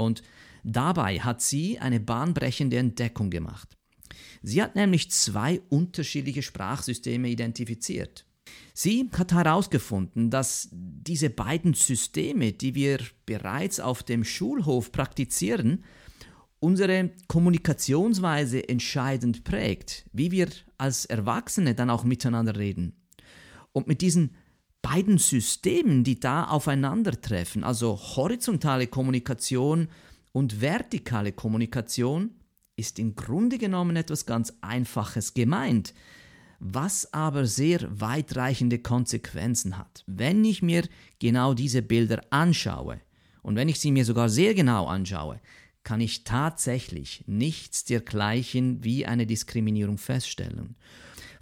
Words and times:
Und 0.00 0.22
dabei 0.64 1.20
hat 1.20 1.42
sie 1.42 1.78
eine 1.78 2.00
bahnbrechende 2.00 2.78
Entdeckung 2.78 3.30
gemacht. 3.30 3.76
Sie 4.42 4.62
hat 4.62 4.74
nämlich 4.74 5.10
zwei 5.10 5.60
unterschiedliche 5.68 6.42
Sprachsysteme 6.42 7.28
identifiziert. 7.28 8.24
Sie 8.72 9.08
hat 9.12 9.32
herausgefunden, 9.32 10.30
dass 10.30 10.68
diese 10.72 11.30
beiden 11.30 11.74
Systeme, 11.74 12.52
die 12.52 12.74
wir 12.74 12.98
bereits 13.26 13.78
auf 13.78 14.02
dem 14.02 14.24
Schulhof 14.24 14.90
praktizieren, 14.90 15.84
unsere 16.58 17.10
Kommunikationsweise 17.28 18.68
entscheidend 18.68 19.44
prägt, 19.44 20.06
wie 20.12 20.30
wir 20.30 20.48
als 20.78 21.04
Erwachsene 21.04 21.74
dann 21.74 21.90
auch 21.90 22.04
miteinander 22.04 22.56
reden. 22.56 22.94
Und 23.72 23.86
mit 23.86 24.00
diesen 24.00 24.34
beiden 24.82 25.18
Systemen, 25.18 26.04
die 26.04 26.18
da 26.18 26.44
aufeinandertreffen, 26.44 27.64
also 27.64 27.98
horizontale 27.98 28.86
Kommunikation 28.86 29.88
und 30.32 30.60
vertikale 30.60 31.32
Kommunikation, 31.32 32.30
ist 32.76 32.98
im 32.98 33.14
Grunde 33.14 33.58
genommen 33.58 33.96
etwas 33.96 34.24
ganz 34.26 34.54
Einfaches 34.62 35.34
gemeint, 35.34 35.92
was 36.60 37.12
aber 37.12 37.46
sehr 37.46 37.80
weitreichende 38.00 38.78
Konsequenzen 38.78 39.76
hat. 39.78 40.04
Wenn 40.06 40.44
ich 40.44 40.62
mir 40.62 40.84
genau 41.18 41.54
diese 41.54 41.82
Bilder 41.82 42.22
anschaue 42.30 43.00
und 43.42 43.56
wenn 43.56 43.68
ich 43.68 43.80
sie 43.80 43.92
mir 43.92 44.04
sogar 44.04 44.28
sehr 44.28 44.54
genau 44.54 44.86
anschaue, 44.86 45.40
kann 45.82 46.00
ich 46.00 46.24
tatsächlich 46.24 47.24
nichts 47.26 47.84
dergleichen 47.84 48.84
wie 48.84 49.06
eine 49.06 49.26
Diskriminierung 49.26 49.96
feststellen. 49.98 50.76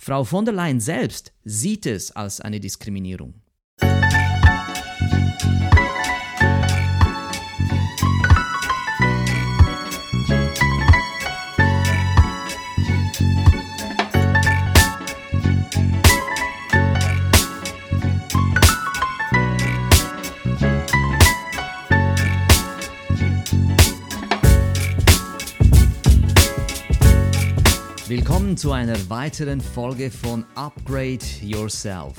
Frau 0.01 0.23
von 0.23 0.45
der 0.45 0.55
Leyen 0.55 0.79
selbst 0.79 1.33
sieht 1.45 1.85
es 1.85 2.13
als 2.13 2.41
eine 2.41 2.61
Diskriminierung. 2.61 3.35
Willkommen 28.49 28.57
zu 28.57 28.73
einer 28.73 29.11
weiteren 29.11 29.61
Folge 29.61 30.11
von 30.11 30.47
Upgrade 30.55 31.19
Yourself. 31.43 32.15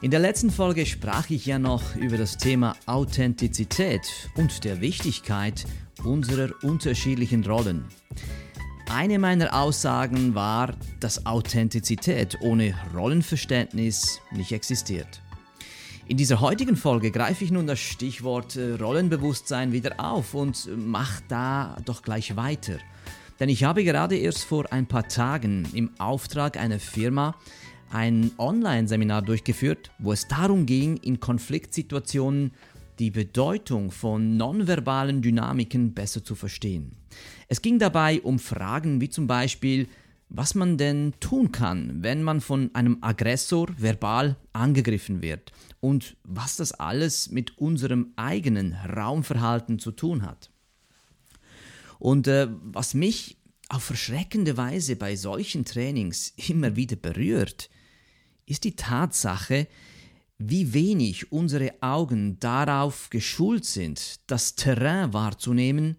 In 0.00 0.12
der 0.12 0.20
letzten 0.20 0.48
Folge 0.48 0.86
sprach 0.86 1.28
ich 1.28 1.44
ja 1.44 1.58
noch 1.58 1.96
über 1.96 2.16
das 2.16 2.36
Thema 2.36 2.76
Authentizität 2.86 4.30
und 4.36 4.62
der 4.62 4.80
Wichtigkeit 4.80 5.64
unserer 6.04 6.50
unterschiedlichen 6.62 7.44
Rollen. 7.44 7.84
Eine 8.92 9.18
meiner 9.18 9.52
Aussagen 9.52 10.36
war, 10.36 10.76
dass 11.00 11.26
Authentizität 11.26 12.38
ohne 12.42 12.72
Rollenverständnis 12.94 14.20
nicht 14.30 14.52
existiert. 14.52 15.20
In 16.06 16.16
dieser 16.16 16.40
heutigen 16.40 16.76
Folge 16.76 17.10
greife 17.10 17.42
ich 17.42 17.50
nun 17.50 17.66
das 17.66 17.80
Stichwort 17.80 18.54
äh, 18.54 18.74
Rollenbewusstsein 18.74 19.72
wieder 19.72 19.98
auf 19.98 20.32
und 20.32 20.68
mache 20.76 21.24
da 21.26 21.76
doch 21.84 22.02
gleich 22.02 22.36
weiter. 22.36 22.78
Denn 23.40 23.48
ich 23.48 23.64
habe 23.64 23.82
gerade 23.84 24.16
erst 24.16 24.44
vor 24.44 24.70
ein 24.70 24.86
paar 24.86 25.08
Tagen 25.08 25.66
im 25.72 25.90
Auftrag 25.98 26.58
einer 26.58 26.78
Firma 26.78 27.34
ein 27.90 28.30
Online-Seminar 28.36 29.22
durchgeführt, 29.22 29.90
wo 29.98 30.12
es 30.12 30.28
darum 30.28 30.66
ging, 30.66 30.98
in 30.98 31.18
Konfliktsituationen 31.18 32.52
die 32.98 33.10
Bedeutung 33.10 33.90
von 33.90 34.36
nonverbalen 34.36 35.22
Dynamiken 35.22 35.94
besser 35.94 36.22
zu 36.22 36.34
verstehen. 36.34 36.92
Es 37.48 37.62
ging 37.62 37.78
dabei 37.78 38.20
um 38.20 38.38
Fragen 38.38 39.00
wie 39.00 39.08
zum 39.08 39.26
Beispiel, 39.26 39.88
was 40.28 40.54
man 40.54 40.76
denn 40.76 41.14
tun 41.18 41.50
kann, 41.50 42.02
wenn 42.02 42.22
man 42.22 42.42
von 42.42 42.70
einem 42.74 42.98
Aggressor 43.00 43.68
verbal 43.78 44.36
angegriffen 44.52 45.22
wird 45.22 45.50
und 45.80 46.16
was 46.24 46.56
das 46.56 46.72
alles 46.72 47.30
mit 47.30 47.58
unserem 47.58 48.12
eigenen 48.16 48.74
Raumverhalten 48.74 49.78
zu 49.78 49.92
tun 49.92 50.22
hat. 50.22 50.50
Und 52.00 52.26
äh, 52.26 52.48
was 52.62 52.94
mich 52.94 53.36
auf 53.68 53.84
verschreckende 53.84 54.56
Weise 54.56 54.96
bei 54.96 55.14
solchen 55.14 55.64
Trainings 55.64 56.32
immer 56.48 56.74
wieder 56.74 56.96
berührt, 56.96 57.70
ist 58.46 58.64
die 58.64 58.74
Tatsache, 58.74 59.68
wie 60.38 60.72
wenig 60.72 61.30
unsere 61.30 61.74
Augen 61.82 62.40
darauf 62.40 63.10
geschult 63.10 63.66
sind, 63.66 64.18
das 64.26 64.56
Terrain 64.56 65.12
wahrzunehmen, 65.12 65.96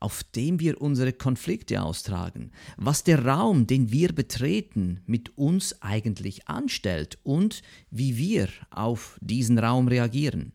auf 0.00 0.24
dem 0.24 0.58
wir 0.58 0.80
unsere 0.80 1.12
Konflikte 1.12 1.82
austragen, 1.82 2.50
was 2.78 3.04
der 3.04 3.24
Raum, 3.24 3.66
den 3.66 3.92
wir 3.92 4.12
betreten, 4.14 5.00
mit 5.06 5.36
uns 5.36 5.80
eigentlich 5.82 6.48
anstellt 6.48 7.18
und 7.22 7.62
wie 7.90 8.16
wir 8.16 8.48
auf 8.70 9.18
diesen 9.20 9.58
Raum 9.58 9.86
reagieren. 9.86 10.52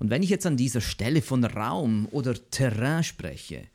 Und 0.00 0.10
wenn 0.10 0.24
ich 0.24 0.30
jetzt 0.30 0.46
an 0.46 0.56
dieser 0.56 0.80
Stelle 0.80 1.22
von 1.22 1.44
Raum 1.44 2.08
oder 2.10 2.34
Terrain 2.50 3.04
spreche, 3.04 3.68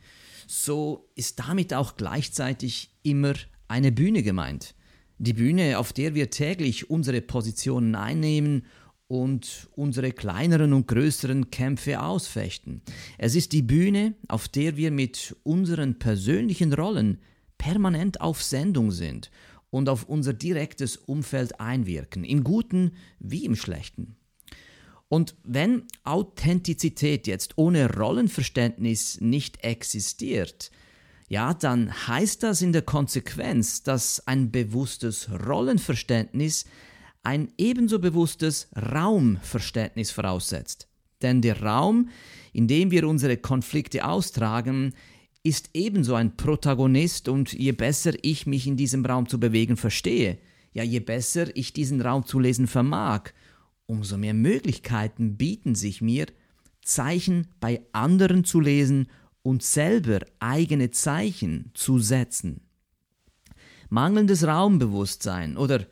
so 0.48 1.10
ist 1.16 1.40
damit 1.40 1.74
auch 1.74 1.98
gleichzeitig 1.98 2.90
immer 3.04 3.34
eine 3.68 3.92
Bühne 3.92 4.24
gemeint. 4.24 4.74
Die 5.20 5.34
Bühne, 5.34 5.78
auf 5.78 5.94
der 5.94 6.16
wir 6.16 6.30
täglich 6.30 6.90
unsere 6.90 7.22
Positionen 7.22 7.96
einnehmen 7.96 8.66
und 9.08 9.70
unsere 9.76 10.12
kleineren 10.12 10.74
und 10.74 10.88
größeren 10.88 11.50
Kämpfe 11.50 12.02
ausfechten. 12.02 12.82
Es 13.18 13.36
ist 13.36 13.52
die 13.52 13.62
Bühne, 13.62 14.16
auf 14.28 14.48
der 14.48 14.78
wir 14.78 14.92
mit 14.92 15.36
unseren 15.44 16.00
persönlichen 16.00 16.74
Rollen 16.74 17.20
permanent 17.58 18.22
auf 18.22 18.44
Sendung 18.44 18.92
sind 18.92 19.32
und 19.70 19.90
auf 19.90 20.06
unser 20.06 20.34
direktes 20.34 20.98
Umfeld 20.98 21.60
einwirken, 21.60 22.24
im 22.24 22.44
Guten 22.44 22.92
wie 23.20 23.46
im 23.46 23.56
Schlechten. 23.56 24.16
Und 25.10 25.36
wenn 25.44 25.84
Authentizität 26.04 27.28
jetzt 27.28 27.54
ohne 27.58 27.94
Rollenverständnis 27.94 29.22
nicht 29.22 29.64
existiert, 29.64 30.72
ja, 31.30 31.54
dann 31.54 31.92
heißt 32.08 32.44
das 32.44 32.62
in 32.62 32.72
der 32.72 32.82
Konsequenz, 32.82 33.84
dass 33.84 34.26
ein 34.28 34.52
bewusstes 34.52 35.30
Rollenverständnis 35.30 36.66
ein 37.24 37.52
ebenso 37.58 38.00
bewusstes 38.00 38.70
Raumverständnis 38.76 40.12
voraussetzt. 40.12 40.88
Denn 41.22 41.42
der 41.42 41.62
Raum, 41.62 42.10
in 42.54 42.68
dem 42.68 42.92
wir 42.92 43.08
unsere 43.08 43.38
Konflikte 43.38 44.06
austragen, 44.06 44.94
ist 45.44 45.70
ebenso 45.74 46.16
ein 46.16 46.38
Protagonist 46.38 47.28
und 47.28 47.52
je 47.54 47.72
besser 47.72 48.14
ich 48.22 48.46
mich 48.48 48.68
in 48.68 48.78
diesem 48.78 49.06
Raum 49.06 49.28
zu 49.28 49.40
bewegen 49.40 49.78
verstehe, 49.78 50.38
ja, 50.74 50.84
je 50.84 51.00
besser 51.00 51.56
ich 51.56 51.74
diesen 51.74 52.02
Raum 52.02 52.26
zu 52.26 52.40
lesen 52.40 52.68
vermag, 52.68 53.32
umso 53.88 54.18
mehr 54.18 54.34
Möglichkeiten 54.34 55.38
bieten 55.38 55.74
sich 55.74 56.02
mir, 56.02 56.28
Zeichen 56.84 57.48
bei 57.60 57.82
anderen 57.92 58.44
zu 58.44 58.60
lesen 58.60 59.08
und 59.42 59.64
selber 59.64 60.20
eigene 60.40 60.92
Zeichen 60.92 61.72
zu 61.74 62.00
setzen. 62.00 62.62
Mangelndes 63.90 64.46
Raumbewusstsein 64.46 65.58
oder 65.58 65.86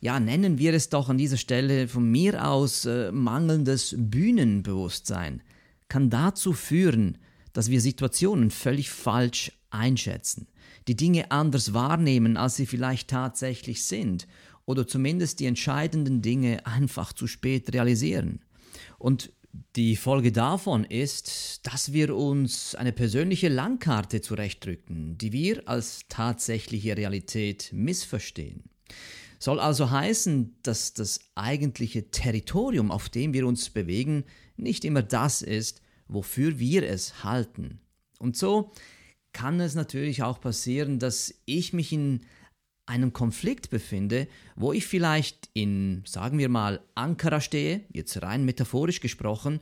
ja, 0.00 0.18
nennen 0.18 0.58
wir 0.58 0.74
es 0.74 0.88
doch 0.88 1.08
an 1.08 1.18
dieser 1.18 1.36
Stelle 1.36 1.86
von 1.86 2.10
mir 2.10 2.48
aus 2.48 2.86
äh, 2.86 3.12
mangelndes 3.12 3.94
Bühnenbewusstsein, 3.96 5.42
kann 5.88 6.10
dazu 6.10 6.52
führen, 6.52 7.18
dass 7.52 7.70
wir 7.70 7.80
Situationen 7.80 8.50
völlig 8.50 8.90
falsch 8.90 9.52
einschätzen, 9.70 10.48
die 10.88 10.96
Dinge 10.96 11.30
anders 11.30 11.72
wahrnehmen, 11.72 12.36
als 12.36 12.56
sie 12.56 12.66
vielleicht 12.66 13.10
tatsächlich 13.10 13.84
sind 13.84 14.26
oder 14.72 14.86
zumindest 14.86 15.38
die 15.38 15.46
entscheidenden 15.46 16.22
Dinge 16.22 16.66
einfach 16.66 17.12
zu 17.12 17.26
spät 17.26 17.72
realisieren. 17.72 18.40
Und 18.98 19.30
die 19.76 19.96
Folge 19.96 20.32
davon 20.32 20.84
ist, 20.84 21.66
dass 21.66 21.92
wir 21.92 22.16
uns 22.16 22.74
eine 22.74 22.92
persönliche 22.92 23.48
Langkarte 23.48 24.22
zurechtdrücken, 24.22 25.18
die 25.18 25.32
wir 25.32 25.68
als 25.68 26.00
tatsächliche 26.08 26.96
Realität 26.96 27.68
missverstehen. 27.72 28.64
Soll 29.38 29.60
also 29.60 29.90
heißen, 29.90 30.56
dass 30.62 30.94
das 30.94 31.20
eigentliche 31.34 32.10
Territorium, 32.10 32.90
auf 32.90 33.10
dem 33.10 33.34
wir 33.34 33.46
uns 33.46 33.68
bewegen, 33.68 34.24
nicht 34.56 34.86
immer 34.86 35.02
das 35.02 35.42
ist, 35.42 35.82
wofür 36.08 36.58
wir 36.58 36.88
es 36.88 37.22
halten. 37.22 37.80
Und 38.18 38.38
so 38.38 38.72
kann 39.34 39.60
es 39.60 39.74
natürlich 39.74 40.22
auch 40.22 40.40
passieren, 40.40 40.98
dass 40.98 41.34
ich 41.44 41.72
mich 41.74 41.92
in 41.92 42.20
einem 42.86 43.12
Konflikt 43.12 43.70
befinde, 43.70 44.28
wo 44.56 44.72
ich 44.72 44.86
vielleicht 44.86 45.48
in, 45.54 46.02
sagen 46.04 46.38
wir 46.38 46.48
mal, 46.48 46.80
Ankara 46.94 47.40
stehe, 47.40 47.82
jetzt 47.92 48.22
rein 48.22 48.44
metaphorisch 48.44 49.00
gesprochen, 49.00 49.60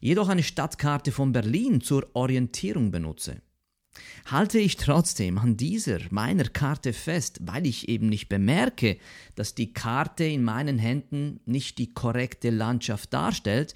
jedoch 0.00 0.28
eine 0.28 0.42
Stadtkarte 0.42 1.12
von 1.12 1.32
Berlin 1.32 1.80
zur 1.80 2.08
Orientierung 2.14 2.90
benutze. 2.90 3.42
Halte 4.26 4.58
ich 4.58 4.76
trotzdem 4.76 5.38
an 5.38 5.56
dieser 5.56 5.98
meiner 6.10 6.44
Karte 6.44 6.92
fest, 6.92 7.40
weil 7.42 7.66
ich 7.66 7.88
eben 7.88 8.08
nicht 8.08 8.28
bemerke, 8.28 8.98
dass 9.34 9.54
die 9.54 9.72
Karte 9.72 10.24
in 10.24 10.44
meinen 10.44 10.78
Händen 10.78 11.40
nicht 11.44 11.78
die 11.78 11.92
korrekte 11.92 12.50
Landschaft 12.50 13.12
darstellt, 13.12 13.74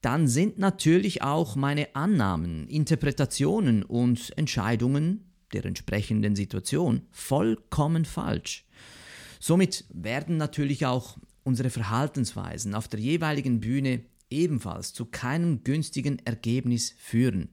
dann 0.00 0.26
sind 0.28 0.58
natürlich 0.58 1.22
auch 1.22 1.56
meine 1.56 1.94
Annahmen, 1.94 2.68
Interpretationen 2.68 3.82
und 3.82 4.36
Entscheidungen 4.36 5.31
der 5.52 5.64
entsprechenden 5.64 6.36
Situation 6.36 7.02
vollkommen 7.10 8.04
falsch. 8.04 8.64
Somit 9.40 9.84
werden 9.92 10.36
natürlich 10.36 10.86
auch 10.86 11.18
unsere 11.42 11.70
Verhaltensweisen 11.70 12.74
auf 12.74 12.88
der 12.88 13.00
jeweiligen 13.00 13.60
Bühne 13.60 14.04
ebenfalls 14.30 14.92
zu 14.92 15.06
keinem 15.06 15.64
günstigen 15.64 16.18
Ergebnis 16.24 16.94
führen. 16.98 17.48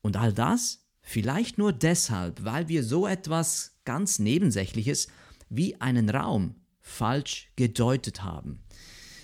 Und 0.00 0.16
all 0.16 0.32
das 0.32 0.84
vielleicht 1.02 1.58
nur 1.58 1.72
deshalb, 1.72 2.44
weil 2.44 2.68
wir 2.68 2.82
so 2.82 3.06
etwas 3.06 3.76
ganz 3.84 4.18
Nebensächliches 4.18 5.08
wie 5.48 5.80
einen 5.80 6.08
Raum 6.10 6.56
falsch 6.80 7.52
gedeutet 7.56 8.22
haben. 8.22 8.60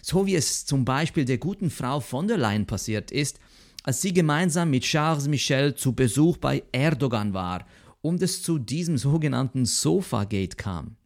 So 0.03 0.27
wie 0.27 0.35
es 0.35 0.65
zum 0.65 0.85
Beispiel 0.85 1.25
der 1.25 1.39
guten 1.39 1.71
Frau 1.71 2.01
von 2.01 2.29
der 2.29 2.39
Leyen 2.39 2.67
passiert 2.67 3.11
ist, 3.11 3.39
als 3.83 4.03
sie 4.03 4.13
gemeinsam 4.13 4.71
mit 4.71 4.83
Charles 4.85 5.29
Michel 5.29 5.75
zu 5.75 5.95
Besuch 5.95 6.37
bei 6.37 6.63
Erdogan 6.73 7.33
war 7.33 7.67
und 8.03 8.23
es 8.23 8.43
zu 8.43 8.59
diesem 8.59 8.99
sogenannten 8.99 9.67
Sofa-Gate 9.67 10.57
kam. 10.57 10.97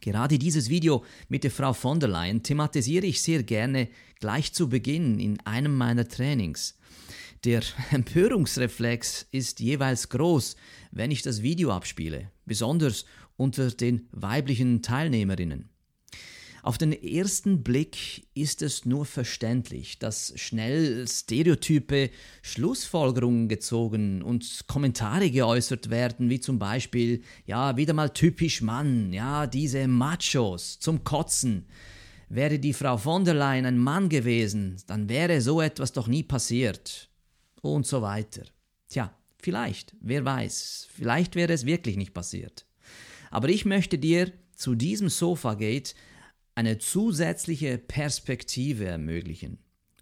Gerade 0.00 0.38
dieses 0.38 0.68
Video 0.68 1.02
mit 1.28 1.44
der 1.44 1.50
Frau 1.50 1.72
von 1.72 1.98
der 1.98 2.10
Leyen 2.10 2.42
thematisiere 2.42 3.06
ich 3.06 3.22
sehr 3.22 3.42
gerne 3.42 3.88
gleich 4.20 4.52
zu 4.52 4.68
Beginn 4.68 5.18
in 5.18 5.40
einem 5.46 5.74
meiner 5.76 6.06
Trainings. 6.06 6.78
Der 7.44 7.62
Empörungsreflex 7.90 9.26
ist 9.30 9.60
jeweils 9.60 10.08
groß, 10.10 10.56
wenn 10.90 11.10
ich 11.10 11.22
das 11.22 11.42
Video 11.42 11.72
abspiele, 11.72 12.30
besonders 12.44 13.06
unter 13.36 13.70
den 13.70 14.08
weiblichen 14.12 14.82
Teilnehmerinnen. 14.82 15.70
Auf 16.64 16.78
den 16.78 16.94
ersten 16.94 17.62
Blick 17.62 18.26
ist 18.32 18.62
es 18.62 18.86
nur 18.86 19.04
verständlich, 19.04 19.98
dass 19.98 20.32
schnell 20.36 21.06
stereotype 21.06 22.08
Schlussfolgerungen 22.40 23.50
gezogen 23.50 24.22
und 24.22 24.64
Kommentare 24.66 25.30
geäußert 25.30 25.90
werden, 25.90 26.30
wie 26.30 26.40
zum 26.40 26.58
Beispiel, 26.58 27.20
ja, 27.44 27.76
wieder 27.76 27.92
mal 27.92 28.08
typisch 28.08 28.62
Mann, 28.62 29.12
ja, 29.12 29.46
diese 29.46 29.86
Machos 29.86 30.78
zum 30.78 31.04
Kotzen. 31.04 31.66
Wäre 32.30 32.58
die 32.58 32.72
Frau 32.72 32.96
von 32.96 33.26
der 33.26 33.34
Leyen 33.34 33.66
ein 33.66 33.76
Mann 33.76 34.08
gewesen, 34.08 34.78
dann 34.86 35.10
wäre 35.10 35.42
so 35.42 35.60
etwas 35.60 35.92
doch 35.92 36.08
nie 36.08 36.22
passiert. 36.22 37.10
Und 37.60 37.86
so 37.86 38.00
weiter. 38.00 38.44
Tja, 38.88 39.14
vielleicht, 39.36 39.94
wer 40.00 40.24
weiß, 40.24 40.88
vielleicht 40.96 41.36
wäre 41.36 41.52
es 41.52 41.66
wirklich 41.66 41.98
nicht 41.98 42.14
passiert. 42.14 42.64
Aber 43.30 43.50
ich 43.50 43.66
möchte 43.66 43.98
dir 43.98 44.32
zu 44.56 44.74
diesem 44.74 45.10
Sofagate 45.10 45.92
eine 46.54 46.78
zusätzliche 46.78 47.78
Perspektive 47.78 48.86
ermöglichen. 48.86 49.58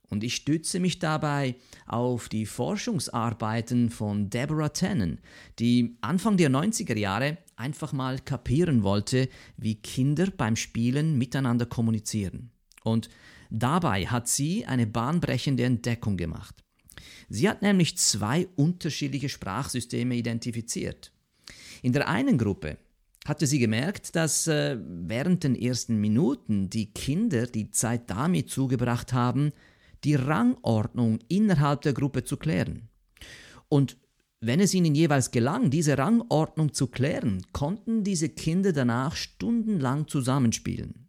Und 0.08 0.24
ich 0.24 0.34
stütze 0.34 0.78
mich 0.78 0.98
dabei 0.98 1.56
auf 1.86 2.28
die 2.28 2.44
Forschungsarbeiten 2.44 3.88
von 3.88 4.28
Deborah 4.28 4.68
Tannen, 4.68 5.20
die 5.58 5.96
Anfang 6.02 6.36
der 6.36 6.50
90er 6.50 6.98
Jahre 6.98 7.38
einfach 7.56 7.94
mal 7.94 8.18
kapieren 8.18 8.82
wollte, 8.82 9.30
wie 9.56 9.76
Kinder 9.76 10.28
beim 10.30 10.56
Spielen 10.56 11.16
miteinander 11.16 11.64
kommunizieren. 11.64 12.50
Und 12.84 13.08
dabei 13.48 14.04
hat 14.06 14.28
sie 14.28 14.66
eine 14.66 14.86
bahnbrechende 14.86 15.64
Entdeckung 15.64 16.18
gemacht. 16.18 16.62
Sie 17.30 17.48
hat 17.48 17.62
nämlich 17.62 17.96
zwei 17.96 18.46
unterschiedliche 18.56 19.30
Sprachsysteme 19.30 20.14
identifiziert. 20.14 21.10
In 21.80 21.94
der 21.94 22.08
einen 22.08 22.36
Gruppe 22.36 22.76
hatte 23.24 23.46
sie 23.46 23.58
gemerkt, 23.58 24.16
dass 24.16 24.46
äh, 24.46 24.78
während 24.80 25.44
den 25.44 25.54
ersten 25.54 26.00
Minuten 26.00 26.70
die 26.70 26.92
Kinder 26.92 27.46
die 27.46 27.70
Zeit 27.70 28.10
damit 28.10 28.50
zugebracht 28.50 29.12
haben, 29.12 29.52
die 30.04 30.16
Rangordnung 30.16 31.20
innerhalb 31.28 31.82
der 31.82 31.92
Gruppe 31.92 32.24
zu 32.24 32.36
klären. 32.36 32.88
Und 33.68 33.96
wenn 34.40 34.58
es 34.58 34.74
ihnen 34.74 34.96
jeweils 34.96 35.30
gelang, 35.30 35.70
diese 35.70 35.96
Rangordnung 35.96 36.72
zu 36.72 36.88
klären, 36.88 37.46
konnten 37.52 38.02
diese 38.02 38.28
Kinder 38.28 38.72
danach 38.72 39.14
stundenlang 39.14 40.08
zusammenspielen. 40.08 41.08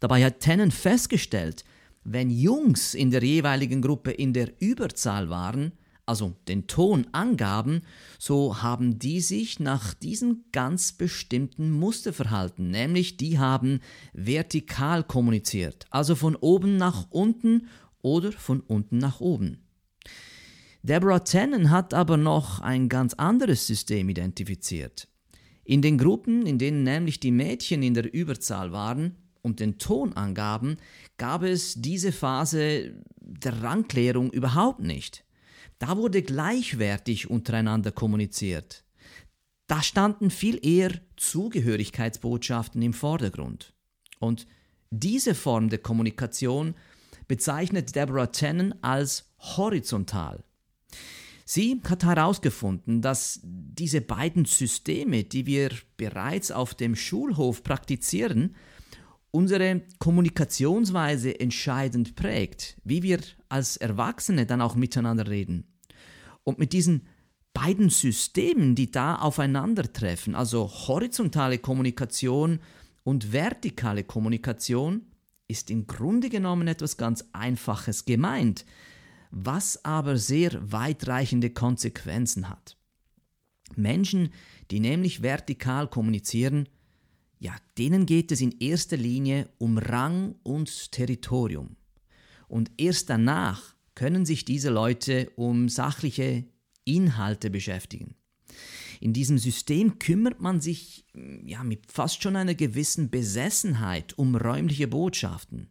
Dabei 0.00 0.24
hat 0.24 0.40
Tennant 0.40 0.72
festgestellt, 0.72 1.64
wenn 2.02 2.30
Jungs 2.30 2.94
in 2.94 3.10
der 3.10 3.22
jeweiligen 3.22 3.82
Gruppe 3.82 4.10
in 4.10 4.32
der 4.32 4.50
Überzahl 4.58 5.28
waren, 5.28 5.72
also 6.06 6.36
den 6.48 6.66
Ton 6.66 7.06
angaben, 7.12 7.82
so 8.18 8.62
haben 8.62 8.98
die 8.98 9.20
sich 9.20 9.60
nach 9.60 9.94
diesem 9.94 10.44
ganz 10.52 10.92
bestimmten 10.92 11.70
Muster 11.70 12.12
verhalten, 12.12 12.70
nämlich 12.70 13.16
die 13.16 13.38
haben 13.38 13.80
vertikal 14.12 15.04
kommuniziert, 15.04 15.86
also 15.90 16.14
von 16.14 16.36
oben 16.36 16.76
nach 16.76 17.06
unten 17.10 17.68
oder 18.02 18.32
von 18.32 18.60
unten 18.60 18.98
nach 18.98 19.20
oben. 19.20 19.64
Deborah 20.82 21.24
Tannen 21.24 21.70
hat 21.70 21.94
aber 21.94 22.18
noch 22.18 22.60
ein 22.60 22.90
ganz 22.90 23.14
anderes 23.14 23.66
System 23.66 24.10
identifiziert. 24.10 25.08
In 25.64 25.80
den 25.80 25.96
Gruppen, 25.96 26.44
in 26.44 26.58
denen 26.58 26.82
nämlich 26.82 27.20
die 27.20 27.30
Mädchen 27.30 27.82
in 27.82 27.94
der 27.94 28.12
Überzahl 28.12 28.70
waren 28.70 29.16
und 29.40 29.60
den 29.60 29.78
Ton 29.78 30.12
angaben, 30.12 30.76
gab 31.16 31.42
es 31.42 31.74
diese 31.76 32.12
Phase 32.12 32.92
der 33.18 33.62
Rangklärung 33.62 34.30
überhaupt 34.30 34.80
nicht. 34.80 35.23
Da 35.86 35.98
wurde 35.98 36.22
gleichwertig 36.22 37.28
untereinander 37.28 37.92
kommuniziert. 37.92 38.84
Da 39.66 39.82
standen 39.82 40.30
viel 40.30 40.58
eher 40.66 40.92
Zugehörigkeitsbotschaften 41.18 42.80
im 42.80 42.94
Vordergrund. 42.94 43.74
Und 44.18 44.46
diese 44.88 45.34
Form 45.34 45.68
der 45.68 45.80
Kommunikation 45.80 46.74
bezeichnet 47.28 47.94
Deborah 47.94 48.28
Tannen 48.28 48.82
als 48.82 49.34
horizontal. 49.40 50.42
Sie 51.44 51.82
hat 51.86 52.02
herausgefunden, 52.02 53.02
dass 53.02 53.40
diese 53.42 54.00
beiden 54.00 54.46
Systeme, 54.46 55.24
die 55.24 55.44
wir 55.44 55.68
bereits 55.98 56.50
auf 56.50 56.74
dem 56.74 56.96
Schulhof 56.96 57.62
praktizieren, 57.62 58.56
unsere 59.32 59.82
Kommunikationsweise 59.98 61.38
entscheidend 61.38 62.16
prägt, 62.16 62.78
wie 62.84 63.02
wir 63.02 63.20
als 63.50 63.76
Erwachsene 63.76 64.46
dann 64.46 64.62
auch 64.62 64.76
miteinander 64.76 65.28
reden. 65.28 65.73
Und 66.44 66.58
mit 66.58 66.72
diesen 66.72 67.02
beiden 67.52 67.88
Systemen, 67.90 68.74
die 68.74 68.90
da 68.90 69.16
aufeinandertreffen, 69.16 70.34
also 70.34 70.68
horizontale 70.68 71.58
Kommunikation 71.58 72.60
und 73.02 73.32
vertikale 73.32 74.04
Kommunikation, 74.04 75.06
ist 75.48 75.70
im 75.70 75.86
Grunde 75.86 76.30
genommen 76.30 76.68
etwas 76.68 76.96
ganz 76.96 77.24
Einfaches 77.32 78.04
gemeint, 78.04 78.64
was 79.30 79.84
aber 79.84 80.16
sehr 80.16 80.72
weitreichende 80.72 81.50
Konsequenzen 81.50 82.48
hat. 82.48 82.76
Menschen, 83.76 84.30
die 84.70 84.80
nämlich 84.80 85.22
vertikal 85.22 85.88
kommunizieren, 85.88 86.68
ja, 87.38 87.54
denen 87.76 88.06
geht 88.06 88.32
es 88.32 88.40
in 88.40 88.52
erster 88.60 88.96
Linie 88.96 89.48
um 89.58 89.76
Rang 89.76 90.36
und 90.42 90.92
Territorium. 90.92 91.76
Und 92.48 92.70
erst 92.78 93.10
danach 93.10 93.73
können 93.94 94.26
sich 94.26 94.44
diese 94.44 94.70
Leute 94.70 95.30
um 95.36 95.68
sachliche 95.68 96.44
Inhalte 96.84 97.50
beschäftigen. 97.50 98.14
In 99.00 99.12
diesem 99.12 99.38
System 99.38 99.98
kümmert 99.98 100.40
man 100.40 100.60
sich 100.60 101.04
ja, 101.44 101.62
mit 101.62 101.90
fast 101.90 102.22
schon 102.22 102.36
einer 102.36 102.54
gewissen 102.54 103.10
Besessenheit 103.10 104.16
um 104.18 104.34
räumliche 104.36 104.88
Botschaften. 104.88 105.68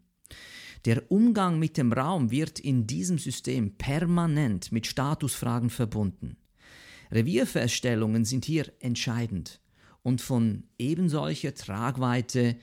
Der 0.86 1.10
Umgang 1.12 1.60
mit 1.60 1.78
dem 1.78 1.94
Raum 1.94 2.30
wird 2.30 2.60
in 2.60 2.88
diesem 2.88 3.18
System 3.18 3.76
permanent 3.78 4.72
mit 4.72 4.86
Statusfragen 4.86 5.70
verbunden. 5.70 6.38
Revierfeststellungen 7.12 8.26
sind 8.26 8.44
hier 8.44 8.72
entscheidend 8.80 9.62
und 10.02 10.22
von 10.22 10.64
ebensolcher 10.78 11.54
Tragweite 11.54 12.58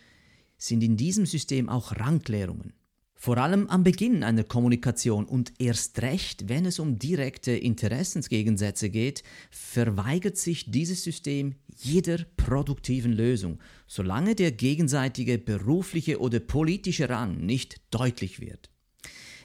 sind 0.59 0.83
in 0.83 0.99
diesem 0.99 1.25
System 1.25 1.71
auch 1.71 1.97
Rangklärungen. 1.97 2.75
Vor 3.23 3.37
allem 3.37 3.67
am 3.67 3.85
Beginn 3.85 4.25
einer 4.25 4.45
Kommunikation 4.45 5.27
und 5.27 5.53
erst 5.59 6.01
recht, 6.01 6.49
wenn 6.49 6.65
es 6.65 6.79
um 6.79 6.99
direkte 6.99 7.53
Interessensgegensätze 7.53 8.89
geht, 8.89 9.23
verweigert 9.51 10.39
sich 10.39 10.71
dieses 10.71 11.05
System 11.05 11.57
jeder 11.77 12.25
produktiven 12.39 13.13
Lösung, 13.13 13.59
solange 13.87 14.35
der 14.35 14.53
gegenseitige 14.53 15.37
berufliche 15.37 16.19
oder 16.19 16.41
politische 16.41 17.11
Rang 17.11 17.45
nicht 17.45 17.83
deutlich 17.91 18.41
wird. 18.41 18.71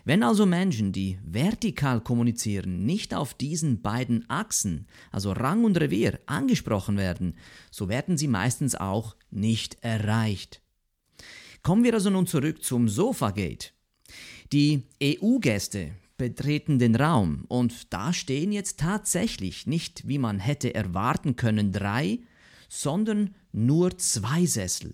Wenn 0.05 0.23
also 0.23 0.45
Menschen, 0.45 0.93
die 0.93 1.19
vertikal 1.25 1.99
kommunizieren, 1.99 2.85
nicht 2.85 3.13
auf 3.13 3.33
diesen 3.33 3.81
beiden 3.81 4.23
Achsen, 4.29 4.87
also 5.11 5.33
Rang 5.33 5.65
und 5.65 5.77
Revier, 5.81 6.21
angesprochen 6.27 6.95
werden, 6.95 7.35
so 7.71 7.89
werden 7.89 8.17
sie 8.17 8.29
meistens 8.29 8.73
auch 8.73 9.17
nicht 9.31 9.79
erreicht. 9.81 10.61
Kommen 11.65 11.83
wir 11.83 11.95
also 11.95 12.11
nun 12.11 12.27
zurück 12.27 12.63
zum 12.63 12.87
Sofagate. 12.87 13.69
Die 14.53 14.83
EU-Gäste 15.01 15.93
betreten 16.15 16.77
den 16.77 16.95
Raum 16.95 17.45
und 17.47 17.91
da 17.91 18.13
stehen 18.13 18.51
jetzt 18.51 18.79
tatsächlich 18.79 19.65
nicht, 19.65 20.07
wie 20.07 20.19
man 20.19 20.37
hätte 20.37 20.75
erwarten 20.75 21.35
können, 21.35 21.71
drei, 21.71 22.19
sondern 22.69 23.33
nur 23.51 23.97
zwei 23.97 24.45
Sessel. 24.45 24.93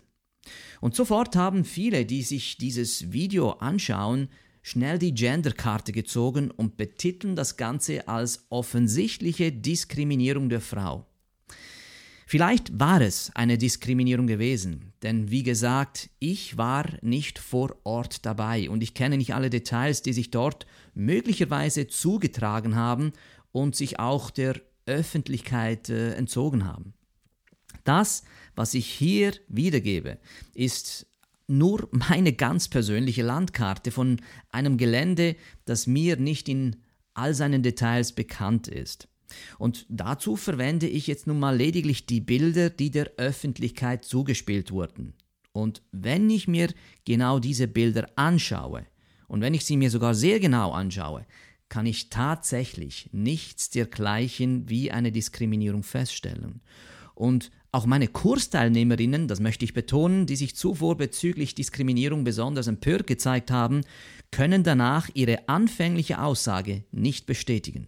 Und 0.79 0.95
sofort 0.95 1.35
haben 1.35 1.65
viele, 1.65 2.05
die 2.05 2.21
sich 2.21 2.55
dieses 2.55 3.11
Video 3.11 3.49
anschauen, 3.49 4.29
schnell 4.61 4.97
die 4.97 5.13
Genderkarte 5.13 5.91
gezogen 5.91 6.51
und 6.51 6.77
betiteln 6.77 7.35
das 7.35 7.57
Ganze 7.57 8.07
als 8.07 8.45
offensichtliche 8.49 9.51
Diskriminierung 9.51 10.47
der 10.47 10.61
Frau. 10.61 11.10
Vielleicht 12.31 12.79
war 12.79 13.01
es 13.01 13.29
eine 13.35 13.57
Diskriminierung 13.57 14.25
gewesen, 14.25 14.93
denn 15.03 15.31
wie 15.31 15.43
gesagt, 15.43 16.09
ich 16.19 16.57
war 16.57 16.85
nicht 17.01 17.37
vor 17.37 17.75
Ort 17.83 18.25
dabei 18.25 18.69
und 18.69 18.81
ich 18.81 18.93
kenne 18.93 19.17
nicht 19.17 19.35
alle 19.35 19.49
Details, 19.49 20.01
die 20.01 20.13
sich 20.13 20.31
dort 20.31 20.65
möglicherweise 20.93 21.87
zugetragen 21.87 22.77
haben 22.77 23.11
und 23.51 23.75
sich 23.75 23.99
auch 23.99 24.29
der 24.29 24.61
Öffentlichkeit 24.85 25.89
äh, 25.89 26.13
entzogen 26.13 26.65
haben. 26.65 26.93
Das, 27.83 28.23
was 28.55 28.75
ich 28.75 28.87
hier 28.87 29.33
wiedergebe, 29.49 30.17
ist 30.53 31.07
nur 31.47 31.89
meine 31.91 32.31
ganz 32.31 32.69
persönliche 32.69 33.23
Landkarte 33.23 33.91
von 33.91 34.21
einem 34.51 34.77
Gelände, 34.77 35.35
das 35.65 35.85
mir 35.85 36.15
nicht 36.15 36.47
in 36.47 36.77
all 37.13 37.33
seinen 37.33 37.61
Details 37.61 38.13
bekannt 38.13 38.69
ist. 38.69 39.09
Und 39.57 39.85
dazu 39.89 40.35
verwende 40.35 40.87
ich 40.87 41.07
jetzt 41.07 41.27
nun 41.27 41.39
mal 41.39 41.55
lediglich 41.55 42.05
die 42.05 42.21
Bilder, 42.21 42.69
die 42.69 42.91
der 42.91 43.11
Öffentlichkeit 43.17 44.05
zugespielt 44.05 44.71
wurden. 44.71 45.13
Und 45.51 45.81
wenn 45.91 46.29
ich 46.29 46.47
mir 46.47 46.69
genau 47.05 47.39
diese 47.39 47.67
Bilder 47.67 48.07
anschaue, 48.15 48.85
und 49.27 49.41
wenn 49.41 49.53
ich 49.53 49.63
sie 49.63 49.77
mir 49.77 49.89
sogar 49.89 50.13
sehr 50.13 50.39
genau 50.39 50.71
anschaue, 50.71 51.25
kann 51.69 51.85
ich 51.85 52.09
tatsächlich 52.09 53.09
nichts 53.13 53.69
dergleichen 53.69 54.69
wie 54.69 54.91
eine 54.91 55.13
Diskriminierung 55.13 55.83
feststellen. 55.83 56.59
Und 57.15 57.49
auch 57.71 57.85
meine 57.85 58.09
Kursteilnehmerinnen, 58.09 59.29
das 59.29 59.39
möchte 59.39 59.63
ich 59.63 59.73
betonen, 59.73 60.25
die 60.25 60.35
sich 60.35 60.57
zuvor 60.57 60.97
bezüglich 60.97 61.55
Diskriminierung 61.55 62.25
besonders 62.25 62.67
empört 62.67 63.07
gezeigt 63.07 63.51
haben, 63.51 63.81
können 64.31 64.63
danach 64.63 65.09
ihre 65.13 65.47
anfängliche 65.47 66.21
Aussage 66.21 66.83
nicht 66.91 67.25
bestätigen. 67.25 67.87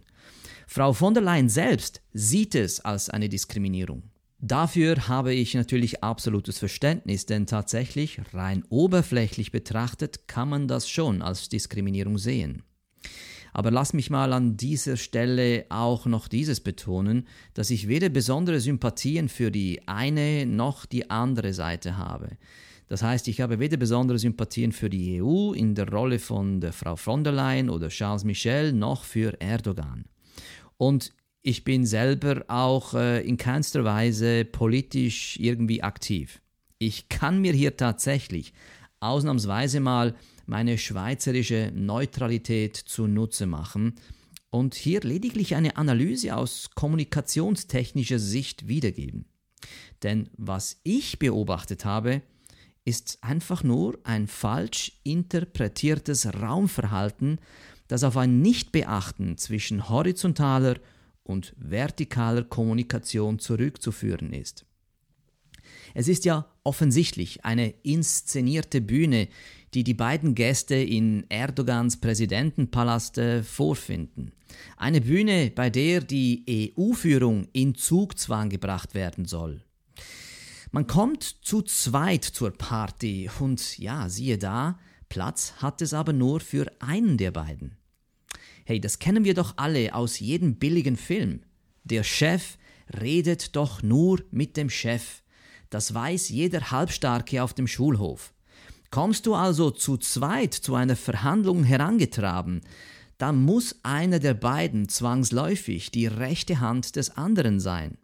Frau 0.74 0.92
von 0.92 1.14
der 1.14 1.22
Leyen 1.22 1.48
selbst 1.48 2.02
sieht 2.14 2.56
es 2.56 2.80
als 2.80 3.08
eine 3.08 3.28
Diskriminierung. 3.28 4.10
Dafür 4.40 5.06
habe 5.06 5.32
ich 5.32 5.54
natürlich 5.54 6.02
absolutes 6.02 6.58
Verständnis, 6.58 7.26
denn 7.26 7.46
tatsächlich, 7.46 8.20
rein 8.32 8.64
oberflächlich 8.70 9.52
betrachtet, 9.52 10.26
kann 10.26 10.48
man 10.48 10.66
das 10.66 10.88
schon 10.88 11.22
als 11.22 11.48
Diskriminierung 11.48 12.18
sehen. 12.18 12.64
Aber 13.52 13.70
lass 13.70 13.92
mich 13.92 14.10
mal 14.10 14.32
an 14.32 14.56
dieser 14.56 14.96
Stelle 14.96 15.66
auch 15.68 16.06
noch 16.06 16.26
dieses 16.26 16.58
betonen, 16.58 17.28
dass 17.54 17.70
ich 17.70 17.86
weder 17.86 18.08
besondere 18.08 18.58
Sympathien 18.58 19.28
für 19.28 19.52
die 19.52 19.86
eine 19.86 20.44
noch 20.44 20.86
die 20.86 21.08
andere 21.08 21.52
Seite 21.52 21.98
habe. 21.98 22.30
Das 22.88 23.04
heißt, 23.04 23.28
ich 23.28 23.40
habe 23.40 23.60
weder 23.60 23.76
besondere 23.76 24.18
Sympathien 24.18 24.72
für 24.72 24.90
die 24.90 25.22
EU 25.22 25.52
in 25.52 25.76
der 25.76 25.88
Rolle 25.88 26.18
von 26.18 26.60
der 26.60 26.72
Frau 26.72 26.96
von 26.96 27.22
der 27.22 27.32
Leyen 27.32 27.70
oder 27.70 27.90
Charles 27.90 28.24
Michel 28.24 28.72
noch 28.72 29.04
für 29.04 29.40
Erdogan. 29.40 30.06
Und 30.76 31.12
ich 31.42 31.64
bin 31.64 31.84
selber 31.84 32.44
auch 32.48 32.94
äh, 32.94 33.26
in 33.26 33.36
keinster 33.36 33.84
Weise 33.84 34.44
politisch 34.44 35.38
irgendwie 35.38 35.82
aktiv. 35.82 36.40
Ich 36.78 37.08
kann 37.08 37.40
mir 37.40 37.52
hier 37.52 37.76
tatsächlich 37.76 38.52
ausnahmsweise 39.00 39.80
mal 39.80 40.14
meine 40.46 40.78
schweizerische 40.78 41.70
Neutralität 41.74 42.76
zunutze 42.76 43.46
machen 43.46 43.94
und 44.50 44.74
hier 44.74 45.00
lediglich 45.00 45.54
eine 45.54 45.76
Analyse 45.76 46.36
aus 46.36 46.70
kommunikationstechnischer 46.74 48.18
Sicht 48.18 48.68
wiedergeben. 48.68 49.26
Denn 50.02 50.30
was 50.36 50.80
ich 50.82 51.18
beobachtet 51.18 51.84
habe, 51.84 52.22
ist 52.84 53.18
einfach 53.22 53.62
nur 53.62 53.98
ein 54.04 54.26
falsch 54.26 54.92
interpretiertes 55.02 56.34
Raumverhalten, 56.34 57.38
das 57.88 58.04
auf 58.04 58.16
ein 58.16 58.40
Nichtbeachten 58.40 59.36
zwischen 59.36 59.88
horizontaler 59.88 60.76
und 61.22 61.54
vertikaler 61.58 62.44
Kommunikation 62.44 63.38
zurückzuführen 63.38 64.32
ist. 64.32 64.64
Es 65.94 66.08
ist 66.08 66.24
ja 66.24 66.46
offensichtlich 66.64 67.44
eine 67.44 67.70
inszenierte 67.82 68.80
Bühne, 68.80 69.28
die 69.74 69.84
die 69.84 69.94
beiden 69.94 70.34
Gäste 70.34 70.74
in 70.74 71.24
Erdogans 71.28 72.00
Präsidentenpalast 72.00 73.18
äh, 73.18 73.42
vorfinden. 73.42 74.32
Eine 74.76 75.00
Bühne, 75.00 75.50
bei 75.54 75.70
der 75.70 76.00
die 76.00 76.72
EU-Führung 76.76 77.48
in 77.52 77.74
Zugzwang 77.74 78.50
gebracht 78.50 78.94
werden 78.94 79.24
soll. 79.24 79.62
Man 80.70 80.86
kommt 80.86 81.22
zu 81.22 81.62
zweit 81.62 82.24
zur 82.24 82.52
Party 82.52 83.30
und 83.38 83.78
ja, 83.78 84.08
siehe 84.08 84.38
da, 84.38 84.78
Platz 85.14 85.54
hat 85.58 85.80
es 85.80 85.94
aber 85.94 86.12
nur 86.12 86.40
für 86.40 86.66
einen 86.80 87.16
der 87.16 87.30
beiden. 87.30 87.76
Hey, 88.64 88.80
das 88.80 88.98
kennen 88.98 89.22
wir 89.22 89.34
doch 89.34 89.54
alle 89.58 89.94
aus 89.94 90.18
jedem 90.18 90.56
billigen 90.56 90.96
Film. 90.96 91.44
Der 91.84 92.02
Chef 92.02 92.58
redet 93.00 93.54
doch 93.54 93.80
nur 93.84 94.24
mit 94.32 94.56
dem 94.56 94.68
Chef. 94.68 95.22
Das 95.70 95.94
weiß 95.94 96.30
jeder 96.30 96.72
Halbstarke 96.72 97.44
auf 97.44 97.54
dem 97.54 97.68
Schulhof. 97.68 98.34
Kommst 98.90 99.26
du 99.26 99.36
also 99.36 99.70
zu 99.70 99.98
zweit 99.98 100.52
zu 100.52 100.74
einer 100.74 100.96
Verhandlung 100.96 101.62
herangetraben, 101.62 102.62
dann 103.16 103.40
muss 103.40 103.78
einer 103.84 104.18
der 104.18 104.34
beiden 104.34 104.88
zwangsläufig 104.88 105.92
die 105.92 106.08
rechte 106.08 106.58
Hand 106.58 106.96
des 106.96 107.10
anderen 107.10 107.60
sein. 107.60 107.98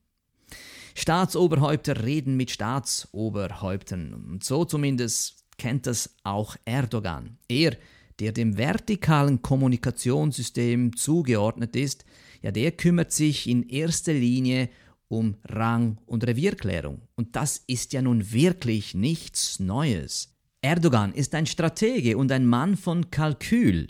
Staatsoberhäupter 0.95 2.05
reden 2.05 2.37
mit 2.37 2.53
Staatsoberhäuptern, 2.53 4.15
und 4.15 4.45
so 4.45 4.65
zumindest 4.65 5.40
kennt 5.61 5.87
das 5.87 6.17
auch 6.25 6.57
Erdogan. 6.65 7.37
Er 7.47 7.77
der 8.21 8.33
dem 8.33 8.57
vertikalen 8.59 9.43
Kommunikationssystem 9.43 10.95
zugeordnet 10.97 11.75
ist, 11.75 12.05
ja, 12.43 12.51
der 12.51 12.73
kümmert 12.73 13.13
sich 13.13 13.49
in 13.49 13.69
erster 13.69 14.13
Linie 14.13 14.69
um 15.09 15.37
Rang- 15.45 15.99
und 16.07 16.27
Revierklärung. 16.27 17.03
Und 17.17 17.35
das 17.35 17.63
ist 17.67 17.93
ja 17.93 18.03
nun 18.03 18.33
wirklich 18.33 18.95
nichts 18.95 19.59
Neues. 19.59 20.37
Erdogan 20.63 21.13
ist 21.13 21.35
ein 21.35 21.47
Stratege 21.47 22.17
und 22.17 22.31
ein 22.31 22.47
Mann 22.47 22.77
von 22.77 23.11
Kalkül. 23.11 23.89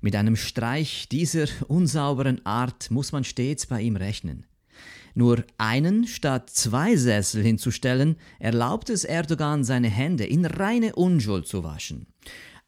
Mit 0.00 0.16
einem 0.16 0.36
Streich 0.36 1.08
dieser 1.08 1.46
unsauberen 1.68 2.44
Art 2.44 2.90
muss 2.90 3.12
man 3.12 3.24
stets 3.24 3.66
bei 3.66 3.80
ihm 3.80 3.96
rechnen. 3.96 4.46
Nur 5.14 5.44
einen 5.58 6.06
statt 6.06 6.50
zwei 6.50 6.96
Sessel 6.96 7.42
hinzustellen, 7.42 8.16
erlaubt 8.38 8.90
es 8.90 9.04
Erdogan, 9.04 9.64
seine 9.64 9.88
Hände 9.88 10.24
in 10.24 10.46
reine 10.46 10.94
Unschuld 10.94 11.46
zu 11.46 11.64
waschen. 11.64 12.06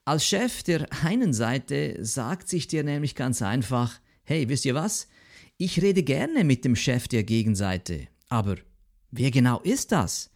Als 0.04 0.26
Chef 0.26 0.62
der 0.64 0.86
einen 1.04 1.32
Seite 1.32 1.96
sagt 2.00 2.48
sich 2.48 2.66
dir 2.66 2.82
nämlich 2.82 3.14
ganz 3.14 3.40
einfach, 3.40 4.00
hey, 4.24 4.48
wisst 4.48 4.64
ihr 4.64 4.74
was? 4.74 5.06
Ich 5.58 5.80
rede 5.80 6.02
gerne 6.02 6.42
mit 6.42 6.64
dem 6.64 6.74
Chef 6.74 7.06
der 7.06 7.22
Gegenseite. 7.22 8.08
Aber 8.28 8.56
wer 9.12 9.30
genau 9.30 9.60
ist 9.60 9.92
das? 9.92 10.30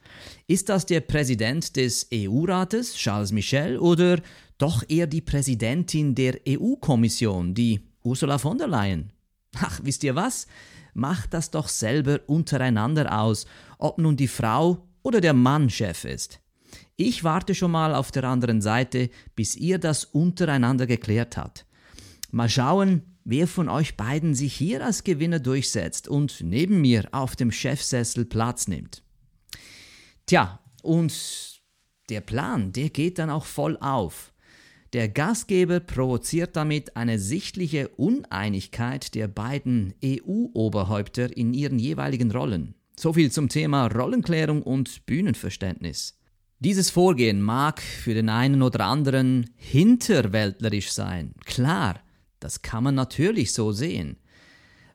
Ist 0.46 0.68
das 0.68 0.86
der 0.86 1.00
Präsident 1.00 1.75
des 1.75 2.06
EU-Rates, 2.14 2.94
Charles 2.94 3.32
Michel, 3.32 3.78
oder 3.78 4.20
doch 4.58 4.84
eher 4.88 5.08
die 5.08 5.20
Präsidentin 5.20 6.14
der 6.14 6.38
EU-Kommission, 6.48 7.54
die 7.54 7.80
Ursula 8.04 8.38
von 8.38 8.58
der 8.58 8.68
Leyen? 8.68 9.10
Ach, 9.56 9.80
wisst 9.82 10.04
ihr 10.04 10.14
was? 10.14 10.46
Macht 10.96 11.34
das 11.34 11.50
doch 11.50 11.68
selber 11.68 12.20
untereinander 12.26 13.20
aus, 13.20 13.44
ob 13.76 13.98
nun 13.98 14.16
die 14.16 14.28
Frau 14.28 14.88
oder 15.02 15.20
der 15.20 15.34
Mann 15.34 15.68
Chef 15.68 16.06
ist. 16.06 16.40
Ich 16.96 17.22
warte 17.22 17.54
schon 17.54 17.70
mal 17.70 17.94
auf 17.94 18.10
der 18.10 18.24
anderen 18.24 18.62
Seite, 18.62 19.10
bis 19.34 19.56
ihr 19.56 19.78
das 19.78 20.06
untereinander 20.06 20.86
geklärt 20.86 21.36
habt. 21.36 21.66
Mal 22.30 22.48
schauen, 22.48 23.02
wer 23.24 23.46
von 23.46 23.68
euch 23.68 23.98
beiden 23.98 24.34
sich 24.34 24.54
hier 24.54 24.82
als 24.82 25.04
Gewinner 25.04 25.38
durchsetzt 25.38 26.08
und 26.08 26.40
neben 26.40 26.80
mir 26.80 27.06
auf 27.12 27.36
dem 27.36 27.52
Chefsessel 27.52 28.24
Platz 28.24 28.66
nimmt. 28.66 29.02
Tja, 30.24 30.60
und 30.82 31.60
der 32.08 32.22
Plan, 32.22 32.72
der 32.72 32.88
geht 32.88 33.18
dann 33.18 33.28
auch 33.28 33.44
voll 33.44 33.76
auf. 33.82 34.32
Der 34.93 35.09
Gastgeber 35.09 35.81
provoziert 35.81 36.55
damit 36.55 36.97
eine 36.97 37.19
sichtliche 37.19 37.88
Uneinigkeit 37.88 39.14
der 39.14 39.26
beiden 39.26 39.95
EU-Oberhäupter 40.05 41.37
in 41.37 41.55
ihren 41.55 41.78
jeweiligen 41.78 42.31
Rollen. 42.31 42.75
So 42.95 43.12
viel 43.12 43.33
zum 43.33 43.49
Thema 43.49 43.88
Rollenklärung 43.88 44.62
und 44.62 45.05
Bühnenverständnis. 45.07 46.19
Dieses 46.61 46.90
Vorgehen 46.90 47.43
mag 47.43 47.83
für 47.83 48.14
den 48.14 48.28
einen 48.28 48.62
oder 48.62 48.87
anderen 48.87 49.50
hinterwäldlerisch 49.57 50.93
sein. 50.93 51.35
Klar, 51.45 52.00
das 52.40 52.62
kann 52.62 52.85
man 52.85 52.95
natürlich 52.95 53.52
so 53.52 53.73
sehen. 53.73 54.16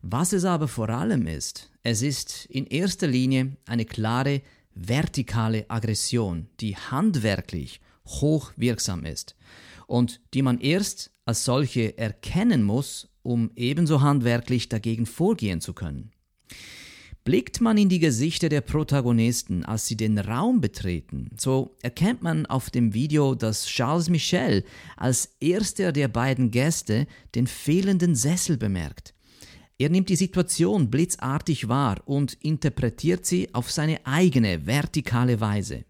Was 0.01 0.33
es 0.33 0.45
aber 0.45 0.67
vor 0.67 0.89
allem 0.89 1.27
ist, 1.27 1.69
es 1.83 2.01
ist 2.01 2.45
in 2.45 2.65
erster 2.65 3.07
Linie 3.07 3.57
eine 3.67 3.85
klare 3.85 4.41
vertikale 4.73 5.65
Aggression, 5.69 6.47
die 6.59 6.75
handwerklich 6.75 7.81
hochwirksam 8.07 9.05
ist 9.05 9.35
und 9.91 10.21
die 10.33 10.41
man 10.41 10.59
erst 10.59 11.11
als 11.25 11.43
solche 11.43 11.97
erkennen 11.97 12.63
muss, 12.63 13.09
um 13.23 13.51
ebenso 13.57 13.99
handwerklich 13.99 14.69
dagegen 14.69 15.05
vorgehen 15.05 15.59
zu 15.59 15.73
können. 15.73 16.11
Blickt 17.25 17.59
man 17.59 17.77
in 17.77 17.89
die 17.89 17.99
Gesichter 17.99 18.47
der 18.47 18.61
Protagonisten, 18.61 19.63
als 19.65 19.85
sie 19.85 19.97
den 19.97 20.17
Raum 20.17 20.61
betreten, 20.61 21.29
so 21.37 21.75
erkennt 21.83 22.23
man 22.23 22.45
auf 22.45 22.69
dem 22.69 22.93
Video, 22.93 23.35
dass 23.35 23.65
Charles 23.65 24.09
Michel 24.09 24.63
als 24.95 25.35
erster 25.41 25.91
der 25.91 26.07
beiden 26.07 26.51
Gäste 26.51 27.05
den 27.35 27.45
fehlenden 27.45 28.15
Sessel 28.15 28.57
bemerkt. 28.57 29.13
Er 29.77 29.89
nimmt 29.89 30.07
die 30.07 30.15
Situation 30.15 30.89
blitzartig 30.89 31.67
wahr 31.67 32.01
und 32.05 32.33
interpretiert 32.41 33.25
sie 33.25 33.53
auf 33.53 33.69
seine 33.69 34.05
eigene 34.05 34.65
vertikale 34.65 35.41
Weise. 35.41 35.83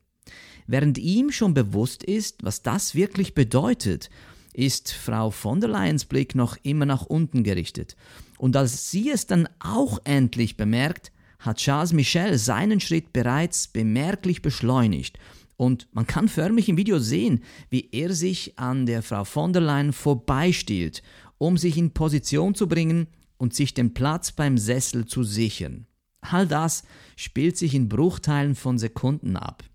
Während 0.72 0.98
ihm 0.98 1.34
schon 1.34 1.54
bewusst 1.54 2.02
ist, 2.02 2.46
was 2.46 2.62
das 2.62 2.96
wirklich 2.96 3.34
bedeutet, 3.34 4.10
ist 4.54 4.94
Frau 4.94 5.30
von 5.30 5.60
der 5.60 5.70
Leyens 5.70 6.06
Blick 6.06 6.34
noch 6.34 6.56
immer 6.64 6.86
nach 6.86 7.06
unten 7.06 7.44
gerichtet. 7.44 7.98
Und 8.38 8.56
als 8.56 8.90
sie 8.90 9.10
es 9.10 9.28
dann 9.28 9.50
auch 9.60 10.00
endlich 10.06 10.56
bemerkt, 10.56 11.12
hat 11.40 11.58
Charles 11.58 11.92
Michel 11.92 12.38
seinen 12.38 12.80
Schritt 12.80 13.12
bereits 13.12 13.68
bemerklich 13.68 14.42
beschleunigt 14.42 15.20
und 15.58 15.90
man 15.92 16.08
kann 16.08 16.30
förmlich 16.30 16.70
im 16.70 16.78
Video 16.78 17.00
sehen, 17.00 17.44
wie 17.70 17.90
er 17.92 18.14
sich 18.14 18.58
an 18.58 18.86
der 18.86 19.04
Frau 19.04 19.26
von 19.26 19.52
der 19.52 19.64
Leyen 19.64 19.92
vorbeistiehlt, 19.92 21.04
um 21.38 21.58
sich 21.58 21.76
in 21.76 21.92
Position 21.92 22.56
zu 22.56 22.70
bringen 22.70 23.08
und 23.38 23.54
sich 23.54 23.74
den 23.74 23.94
Platz 23.94 24.32
beim 24.32 24.58
Sessel 24.58 25.06
zu 25.06 25.26
sichern. 25.26 25.86
All 26.22 26.48
das 26.48 26.84
spielt 27.18 27.58
sich 27.58 27.76
in 27.76 27.90
Bruchteilen 27.90 28.56
von 28.56 28.78
Sekunden 28.78 29.36
ab. 29.36 29.66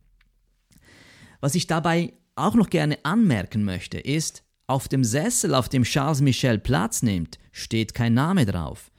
Was 1.40 1.54
ich 1.54 1.66
dabei 1.66 2.12
auch 2.34 2.54
noch 2.54 2.70
gerne 2.70 2.98
anmerken 3.04 3.64
möchte, 3.64 3.98
ist, 3.98 4.42
auf 4.66 4.88
dem 4.88 5.04
Sessel, 5.04 5.54
auf 5.54 5.68
dem 5.68 5.84
Charles 5.84 6.20
Michel 6.20 6.58
Platz 6.58 7.02
nimmt, 7.02 7.38
steht 7.52 7.94
kein 7.94 8.14
Name 8.14 8.46
drauf. 8.46 8.90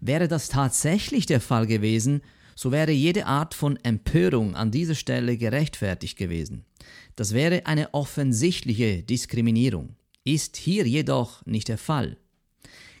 Wäre 0.00 0.28
das 0.28 0.48
tatsächlich 0.48 1.26
der 1.26 1.40
Fall 1.40 1.66
gewesen, 1.66 2.20
so 2.54 2.70
wäre 2.70 2.92
jede 2.92 3.26
Art 3.26 3.54
von 3.54 3.76
Empörung 3.82 4.54
an 4.54 4.70
dieser 4.70 4.94
Stelle 4.94 5.36
gerechtfertigt 5.36 6.18
gewesen. 6.18 6.64
Das 7.16 7.32
wäre 7.32 7.66
eine 7.66 7.94
offensichtliche 7.94 9.02
Diskriminierung. 9.02 9.96
Ist 10.24 10.56
hier 10.56 10.86
jedoch 10.86 11.44
nicht 11.46 11.68
der 11.68 11.78
Fall. 11.78 12.16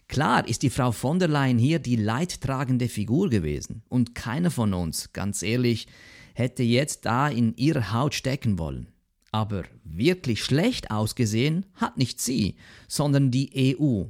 Klar 0.08 0.46
ist 0.48 0.62
die 0.62 0.70
Frau 0.70 0.92
von 0.92 1.18
der 1.18 1.28
Leyen 1.28 1.58
hier 1.58 1.78
die 1.78 1.96
leidtragende 1.96 2.88
Figur 2.88 3.30
gewesen 3.30 3.82
und 3.88 4.14
keiner 4.14 4.50
von 4.50 4.74
uns, 4.74 5.12
ganz 5.12 5.42
ehrlich, 5.42 5.86
hätte 6.34 6.62
jetzt 6.62 7.06
da 7.06 7.28
in 7.28 7.56
ihrer 7.56 7.92
Haut 7.92 8.14
stecken 8.14 8.58
wollen. 8.58 8.88
Aber 9.32 9.64
wirklich 9.82 10.44
schlecht 10.44 10.90
ausgesehen 10.90 11.66
hat 11.74 11.96
nicht 11.96 12.20
sie, 12.20 12.56
sondern 12.86 13.30
die 13.30 13.76
EU, 13.78 14.04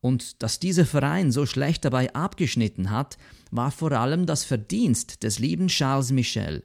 und 0.00 0.42
dass 0.42 0.60
dieser 0.60 0.86
Verein 0.86 1.32
so 1.32 1.46
schlecht 1.46 1.84
dabei 1.84 2.14
abgeschnitten 2.14 2.90
hat, 2.90 3.18
war 3.50 3.70
vor 3.70 3.92
allem 3.92 4.26
das 4.26 4.44
Verdienst 4.44 5.22
des 5.22 5.38
lieben 5.38 5.68
Charles 5.68 6.12
Michel. 6.12 6.64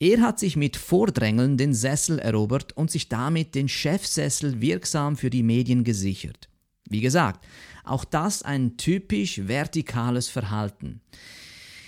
Er 0.00 0.20
hat 0.22 0.38
sich 0.40 0.56
mit 0.56 0.76
Vordrängeln 0.76 1.56
den 1.56 1.72
Sessel 1.72 2.18
erobert 2.18 2.76
und 2.76 2.90
sich 2.90 3.08
damit 3.08 3.54
den 3.54 3.68
Chefsessel 3.68 4.60
wirksam 4.60 5.16
für 5.16 5.30
die 5.30 5.42
Medien 5.42 5.84
gesichert. 5.84 6.48
Wie 6.88 7.00
gesagt, 7.00 7.46
auch 7.84 8.04
das 8.04 8.42
ein 8.42 8.76
typisch 8.76 9.46
vertikales 9.46 10.28
Verhalten. 10.28 11.00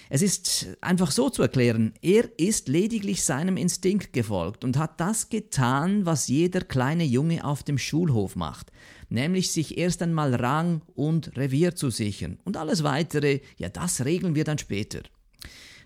Es 0.08 0.22
ist 0.22 0.68
einfach 0.80 1.10
so 1.10 1.30
zu 1.30 1.42
erklären, 1.42 1.92
er 2.00 2.28
ist 2.38 2.68
lediglich 2.68 3.24
seinem 3.24 3.56
Instinkt 3.56 4.12
gefolgt 4.12 4.64
und 4.64 4.76
hat 4.76 5.00
das 5.00 5.28
getan, 5.28 6.06
was 6.06 6.28
jeder 6.28 6.60
kleine 6.60 7.04
Junge 7.04 7.44
auf 7.44 7.64
dem 7.64 7.76
Schulhof 7.76 8.36
macht 8.36 8.70
nämlich 9.08 9.52
sich 9.52 9.78
erst 9.78 10.02
einmal 10.02 10.34
Rang 10.34 10.82
und 10.94 11.36
Revier 11.36 11.74
zu 11.74 11.90
sichern. 11.90 12.38
Und 12.44 12.56
alles 12.56 12.82
weitere, 12.82 13.40
ja, 13.56 13.68
das 13.68 14.04
regeln 14.04 14.34
wir 14.34 14.44
dann 14.44 14.58
später. 14.58 15.00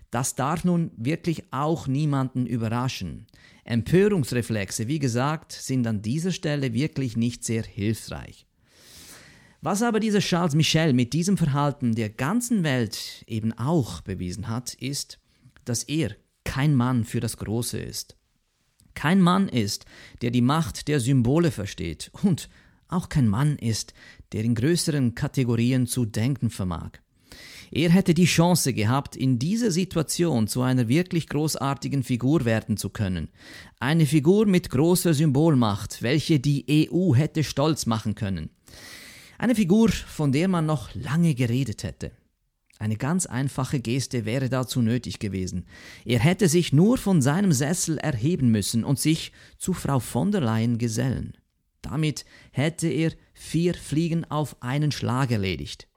Das 0.09 0.35
darf 0.35 0.63
nun 0.63 0.91
wirklich 0.97 1.43
auch 1.51 1.87
niemanden 1.87 2.45
überraschen. 2.45 3.27
Empörungsreflexe, 3.63 4.87
wie 4.87 4.99
gesagt, 4.99 5.53
sind 5.53 5.87
an 5.87 6.01
dieser 6.01 6.31
Stelle 6.31 6.73
wirklich 6.73 7.15
nicht 7.15 7.45
sehr 7.45 7.63
hilfreich. 7.63 8.45
Was 9.63 9.83
aber 9.83 9.99
dieser 9.99 10.21
Charles 10.21 10.55
Michel 10.55 10.91
mit 10.93 11.13
diesem 11.13 11.37
Verhalten 11.37 11.93
der 11.93 12.09
ganzen 12.09 12.63
Welt 12.63 13.23
eben 13.27 13.53
auch 13.53 14.01
bewiesen 14.01 14.47
hat, 14.47 14.73
ist, 14.73 15.19
dass 15.65 15.83
er 15.83 16.15
kein 16.43 16.73
Mann 16.73 17.05
für 17.05 17.19
das 17.19 17.37
Große 17.37 17.77
ist. 17.77 18.17
Kein 18.95 19.21
Mann 19.21 19.47
ist, 19.47 19.85
der 20.23 20.31
die 20.31 20.41
Macht 20.41 20.87
der 20.87 20.99
Symbole 20.99 21.51
versteht 21.51 22.09
und 22.23 22.49
auch 22.87 23.07
kein 23.07 23.27
Mann 23.27 23.55
ist, 23.57 23.93
der 24.31 24.43
in 24.43 24.55
größeren 24.55 25.13
Kategorien 25.13 25.85
zu 25.85 26.05
denken 26.05 26.49
vermag. 26.49 26.93
Er 27.69 27.91
hätte 27.91 28.15
die 28.15 28.25
Chance 28.25 28.73
gehabt, 28.73 29.15
in 29.15 29.37
dieser 29.37 29.69
Situation 29.69 30.47
zu 30.47 30.63
einer 30.63 30.89
wirklich 30.89 31.29
großartigen 31.29 32.01
Figur 32.01 32.45
werden 32.45 32.77
zu 32.77 32.89
können. 32.89 33.29
Eine 33.79 34.07
Figur 34.07 34.47
mit 34.47 34.71
großer 34.71 35.13
Symbolmacht, 35.13 36.01
welche 36.01 36.39
die 36.39 36.89
EU 36.91 37.13
hätte 37.13 37.43
stolz 37.43 37.85
machen 37.85 38.15
können. 38.15 38.49
Eine 39.41 39.55
Figur, 39.55 39.89
von 39.89 40.31
der 40.31 40.47
man 40.47 40.67
noch 40.67 40.93
lange 40.93 41.33
geredet 41.33 41.81
hätte. 41.81 42.11
Eine 42.77 42.95
ganz 42.95 43.25
einfache 43.25 43.79
Geste 43.79 44.23
wäre 44.25 44.49
dazu 44.49 44.83
nötig 44.83 45.17
gewesen. 45.17 45.65
Er 46.05 46.19
hätte 46.19 46.47
sich 46.47 46.73
nur 46.73 46.99
von 46.99 47.23
seinem 47.23 47.51
Sessel 47.51 47.97
erheben 47.97 48.51
müssen 48.51 48.83
und 48.83 48.99
sich 48.99 49.31
zu 49.57 49.73
Frau 49.73 49.99
von 49.99 50.31
der 50.31 50.41
Leyen 50.41 50.77
gesellen. 50.77 51.33
Damit 51.81 52.23
hätte 52.51 52.87
er 52.87 53.13
vier 53.33 53.73
Fliegen 53.73 54.25
auf 54.25 54.61
einen 54.61 54.91
Schlag 54.91 55.31
erledigt. 55.31 55.87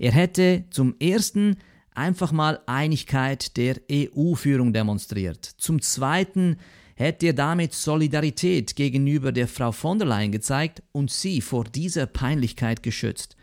Er 0.00 0.10
hätte 0.10 0.64
zum 0.70 0.96
ersten 0.98 1.58
einfach 1.94 2.32
mal 2.32 2.62
Einigkeit 2.66 3.56
der 3.56 3.76
EU-Führung 3.88 4.72
demonstriert. 4.72 5.44
Zum 5.44 5.80
zweiten 5.82 6.56
hätte 7.02 7.26
er 7.26 7.32
damit 7.32 7.74
Solidarität 7.74 8.76
gegenüber 8.76 9.32
der 9.32 9.48
Frau 9.48 9.72
von 9.72 9.98
der 9.98 10.08
Leyen 10.08 10.32
gezeigt 10.32 10.82
und 10.92 11.10
sie 11.10 11.40
vor 11.40 11.64
dieser 11.64 12.06
Peinlichkeit 12.06 12.82
geschützt. 12.82 13.36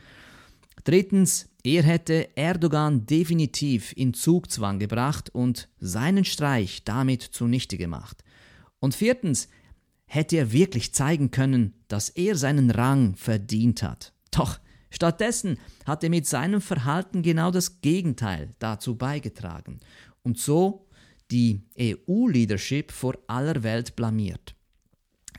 Drittens, 0.84 1.50
er 1.64 1.84
hätte 1.84 2.30
Erdogan 2.38 3.06
definitiv 3.06 3.94
in 3.98 4.14
Zugzwang 4.14 4.80
gebracht 4.80 5.30
und 5.30 5.68
seinen 5.80 6.24
Streich 6.24 6.84
damit 6.86 7.22
zunichte 7.22 7.78
gemacht. 7.78 8.24
Und 8.80 8.96
viertens, 8.96 9.50
hätte 10.06 10.38
er 10.38 10.54
wirklich 10.54 10.94
zeigen 10.94 11.30
können, 11.30 11.74
dass 11.88 12.10
er 12.10 12.36
seinen 12.36 12.72
Rang 12.72 13.16
verdient 13.16 13.84
hat. 13.84 14.14
Doch 14.32 14.60
stattdessen 14.90 15.58
hat 15.86 16.04
er 16.04 16.10
mit 16.10 16.26
seinem 16.26 16.62
Verhalten 16.62 17.22
genau 17.22 17.52
das 17.52 17.82
Gegenteil 17.82 18.56
dazu 18.60 18.96
beigetragen 18.96 19.80
und 20.24 20.38
so 20.38 20.88
die 21.32 21.62
EU-Leadership 21.80 22.92
vor 22.92 23.18
aller 23.28 23.64
Welt 23.64 23.96
blamiert. 23.96 24.56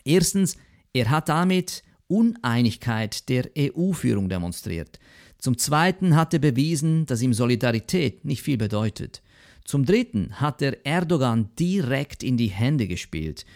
Erstens, 0.04 0.56
er 0.92 1.10
hat 1.10 1.28
damit 1.28 1.82
Uneinigkeit 2.06 3.28
der 3.28 3.50
EU-Führung 3.56 4.28
demonstriert. 4.28 4.98
Zum 5.38 5.56
Zweiten 5.56 6.16
hat 6.16 6.34
er 6.34 6.40
bewiesen, 6.40 7.06
dass 7.06 7.22
ihm 7.22 7.32
Solidarität 7.32 8.24
nicht 8.24 8.42
viel 8.42 8.58
bedeutet. 8.58 9.22
Zum 9.64 9.84
Dritten 9.84 10.40
hat 10.40 10.60
er 10.62 10.84
Erdogan 10.84 11.50
direkt 11.58 12.22
in 12.22 12.36
die 12.36 12.48
Hände 12.48 12.88
gespielt. 12.88 13.46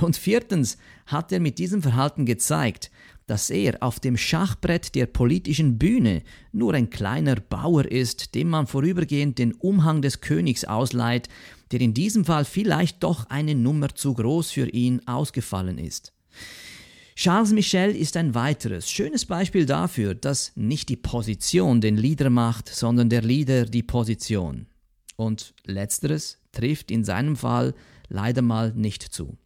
Und 0.00 0.16
viertens 0.16 0.78
hat 1.06 1.32
er 1.32 1.40
mit 1.40 1.58
diesem 1.58 1.82
Verhalten 1.82 2.26
gezeigt, 2.26 2.90
dass 3.26 3.50
er 3.50 3.80
auf 3.80 4.00
dem 4.00 4.16
Schachbrett 4.16 4.94
der 4.94 5.06
politischen 5.06 5.78
Bühne 5.78 6.22
nur 6.52 6.74
ein 6.74 6.90
kleiner 6.90 7.36
Bauer 7.36 7.84
ist, 7.84 8.34
dem 8.34 8.48
man 8.48 8.66
vorübergehend 8.66 9.38
den 9.38 9.52
Umhang 9.52 10.02
des 10.02 10.20
Königs 10.20 10.64
ausleiht, 10.64 11.28
der 11.72 11.80
in 11.80 11.94
diesem 11.94 12.24
Fall 12.24 12.44
vielleicht 12.44 13.02
doch 13.02 13.26
eine 13.30 13.54
Nummer 13.54 13.94
zu 13.94 14.14
groß 14.14 14.50
für 14.50 14.68
ihn 14.68 15.06
ausgefallen 15.06 15.78
ist. 15.78 16.12
Charles 17.16 17.52
Michel 17.52 17.94
ist 17.94 18.16
ein 18.16 18.34
weiteres 18.34 18.90
schönes 18.90 19.26
Beispiel 19.26 19.66
dafür, 19.66 20.14
dass 20.14 20.52
nicht 20.56 20.88
die 20.88 20.96
Position 20.96 21.80
den 21.80 21.96
Leader 21.96 22.30
macht, 22.30 22.68
sondern 22.68 23.10
der 23.10 23.22
Leader 23.22 23.66
die 23.66 23.82
Position. 23.82 24.66
Und 25.16 25.52
letzteres 25.66 26.38
trifft 26.52 26.90
in 26.90 27.04
seinem 27.04 27.36
Fall 27.36 27.74
leider 28.08 28.40
mal 28.40 28.72
nicht 28.72 29.02
zu. 29.02 29.36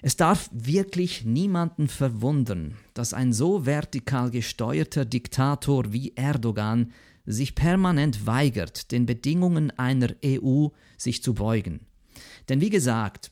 Es 0.00 0.16
darf 0.16 0.48
wirklich 0.52 1.24
niemanden 1.24 1.88
verwundern, 1.88 2.76
dass 2.94 3.12
ein 3.12 3.32
so 3.32 3.66
vertikal 3.66 4.30
gesteuerter 4.30 5.04
Diktator 5.04 5.92
wie 5.92 6.12
Erdogan 6.14 6.92
sich 7.28 7.54
permanent 7.54 8.26
weigert, 8.26 8.90
den 8.90 9.06
Bedingungen 9.06 9.70
einer 9.78 10.14
EU 10.24 10.68
sich 10.96 11.22
zu 11.22 11.34
beugen. 11.34 11.80
Denn 12.48 12.60
wie 12.60 12.70
gesagt, 12.70 13.30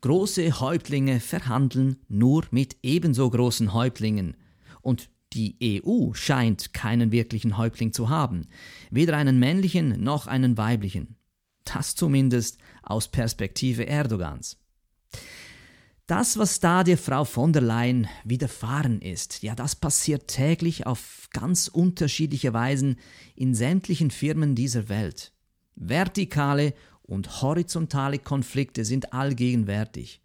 große 0.00 0.60
Häuptlinge 0.60 1.20
verhandeln 1.20 1.96
nur 2.08 2.44
mit 2.50 2.76
ebenso 2.82 3.28
großen 3.28 3.74
Häuptlingen. 3.74 4.36
Und 4.80 5.10
die 5.32 5.82
EU 5.84 6.12
scheint 6.12 6.72
keinen 6.72 7.12
wirklichen 7.12 7.56
Häuptling 7.56 7.92
zu 7.92 8.08
haben, 8.08 8.46
weder 8.90 9.16
einen 9.16 9.38
männlichen 9.38 10.02
noch 10.02 10.26
einen 10.26 10.56
weiblichen. 10.56 11.16
Das 11.64 11.94
zumindest 11.94 12.58
aus 12.82 13.08
Perspektive 13.08 13.84
Erdogans. 13.84 14.56
Das, 16.10 16.38
was 16.38 16.58
da 16.58 16.82
der 16.82 16.98
Frau 16.98 17.24
von 17.24 17.52
der 17.52 17.62
Leyen 17.62 18.08
widerfahren 18.24 19.00
ist, 19.00 19.44
ja, 19.44 19.54
das 19.54 19.76
passiert 19.76 20.26
täglich 20.26 20.84
auf 20.84 21.28
ganz 21.32 21.68
unterschiedliche 21.68 22.52
Weisen 22.52 22.96
in 23.36 23.54
sämtlichen 23.54 24.10
Firmen 24.10 24.56
dieser 24.56 24.88
Welt. 24.88 25.30
Vertikale 25.76 26.74
und 27.02 27.42
horizontale 27.42 28.18
Konflikte 28.18 28.84
sind 28.84 29.12
allgegenwärtig. 29.12 30.20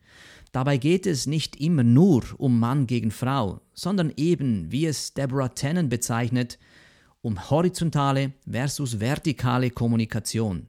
Dabei 0.52 0.78
geht 0.78 1.06
es 1.06 1.28
nicht 1.28 1.62
immer 1.62 1.84
nur 1.84 2.24
um 2.40 2.60
Mann 2.60 2.88
gegen 2.88 3.12
Frau, 3.12 3.62
sondern 3.76 4.12
eben, 4.18 4.72
wie 4.72 4.88
es 4.88 5.14
Deborah 5.14 5.50
Tennant 5.50 5.92
bezeichnet, 5.92 6.58
um 7.22 7.52
horizontale 7.52 8.34
versus 8.50 9.00
vertikale 9.00 9.70
Kommunikation. 9.70 10.66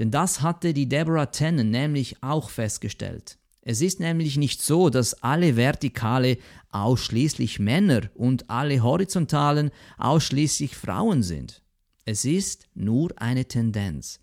Denn 0.00 0.10
das 0.10 0.42
hatte 0.42 0.74
die 0.74 0.88
Deborah 0.88 1.26
Tennant 1.26 1.70
nämlich 1.70 2.20
auch 2.20 2.50
festgestellt. 2.50 3.38
Es 3.66 3.80
ist 3.80 3.98
nämlich 3.98 4.36
nicht 4.36 4.60
so, 4.60 4.90
dass 4.90 5.22
alle 5.22 5.56
Vertikale 5.56 6.36
ausschließlich 6.70 7.58
Männer 7.58 8.02
und 8.14 8.50
alle 8.50 8.82
Horizontalen 8.82 9.70
ausschließlich 9.96 10.76
Frauen 10.76 11.22
sind. 11.22 11.62
Es 12.04 12.26
ist 12.26 12.66
nur 12.74 13.10
eine 13.16 13.46
Tendenz. 13.46 14.20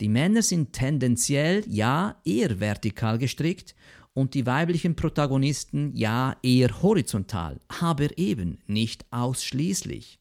Die 0.00 0.08
Männer 0.08 0.42
sind 0.42 0.72
tendenziell 0.72 1.62
ja 1.68 2.16
eher 2.24 2.58
vertikal 2.58 3.18
gestrickt 3.18 3.76
und 4.14 4.34
die 4.34 4.46
weiblichen 4.46 4.96
Protagonisten 4.96 5.94
ja 5.94 6.36
eher 6.42 6.82
horizontal, 6.82 7.60
aber 7.68 8.18
eben 8.18 8.58
nicht 8.66 9.06
ausschließlich. 9.12 10.18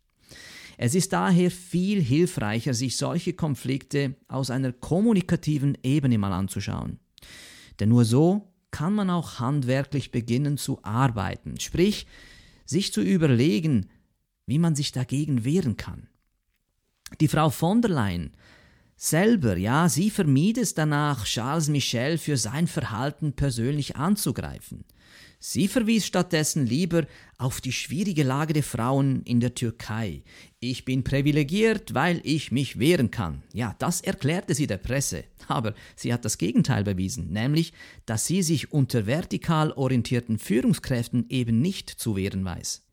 Es 0.78 0.94
ist 0.94 1.14
daher 1.14 1.50
viel 1.50 2.00
hilfreicher, 2.00 2.76
sich 2.76 2.96
solche 2.96 3.34
Konflikte 3.34 4.16
aus 4.28 4.52
einer 4.52 4.72
kommunikativen 4.72 5.80
Ebene 5.82 6.20
mal 6.20 6.32
anzuschauen. 6.32 7.00
Denn 7.80 7.90
nur 7.90 8.06
so 8.06 8.51
kann 8.72 8.94
man 8.94 9.10
auch 9.10 9.40
handwerklich 9.40 10.12
beginnen 10.12 10.58
zu 10.58 10.84
arbeiten, 10.84 11.60
sprich 11.60 12.08
sich 12.66 12.94
zu 12.94 13.02
überlegen, 13.02 13.90
wie 14.46 14.60
man 14.60 14.76
sich 14.76 14.92
dagegen 14.92 15.44
wehren 15.44 15.78
kann. 15.78 16.08
Die 17.20 17.28
Frau 17.28 17.50
von 17.50 17.82
der 17.82 17.92
Leyen 17.92 18.32
selber, 18.96 19.58
ja, 19.58 19.90
sie 19.90 20.10
vermied 20.10 20.58
es 20.58 20.74
danach, 20.74 21.26
Charles 21.26 21.68
Michel 21.68 22.18
für 22.18 22.38
sein 22.38 22.68
Verhalten 22.68 23.34
persönlich 23.34 23.96
anzugreifen. 23.96 24.86
Sie 25.44 25.68
verwies 25.68 26.06
stattdessen 26.06 26.68
lieber 26.68 27.08
auf 27.40 27.62
die 27.62 27.72
schwierige 27.72 28.22
Lage 28.22 28.54
der 28.54 28.62
Frauen 28.62 29.24
in 29.24 29.40
der 29.40 29.56
Türkei. 29.56 30.22
Ich 30.60 30.86
bin 30.86 31.04
privilegiert, 31.04 31.96
weil 31.96 32.22
ich 32.24 32.52
mich 32.52 32.78
wehren 32.78 33.10
kann. 33.10 33.42
Ja, 33.52 33.76
das 33.80 34.02
erklärte 34.02 34.54
sie 34.54 34.68
der 34.68 34.78
Presse. 34.78 35.24
Aber 35.48 35.74
sie 35.96 36.14
hat 36.14 36.26
das 36.26 36.38
Gegenteil 36.38 36.84
bewiesen, 36.84 37.32
nämlich, 37.32 37.74
dass 38.06 38.28
sie 38.28 38.44
sich 38.44 38.72
unter 38.72 39.08
vertikal 39.08 39.72
orientierten 39.72 40.38
Führungskräften 40.38 41.26
eben 41.30 41.60
nicht 41.60 41.90
zu 41.90 42.16
wehren 42.16 42.46
weiß. 42.46 42.84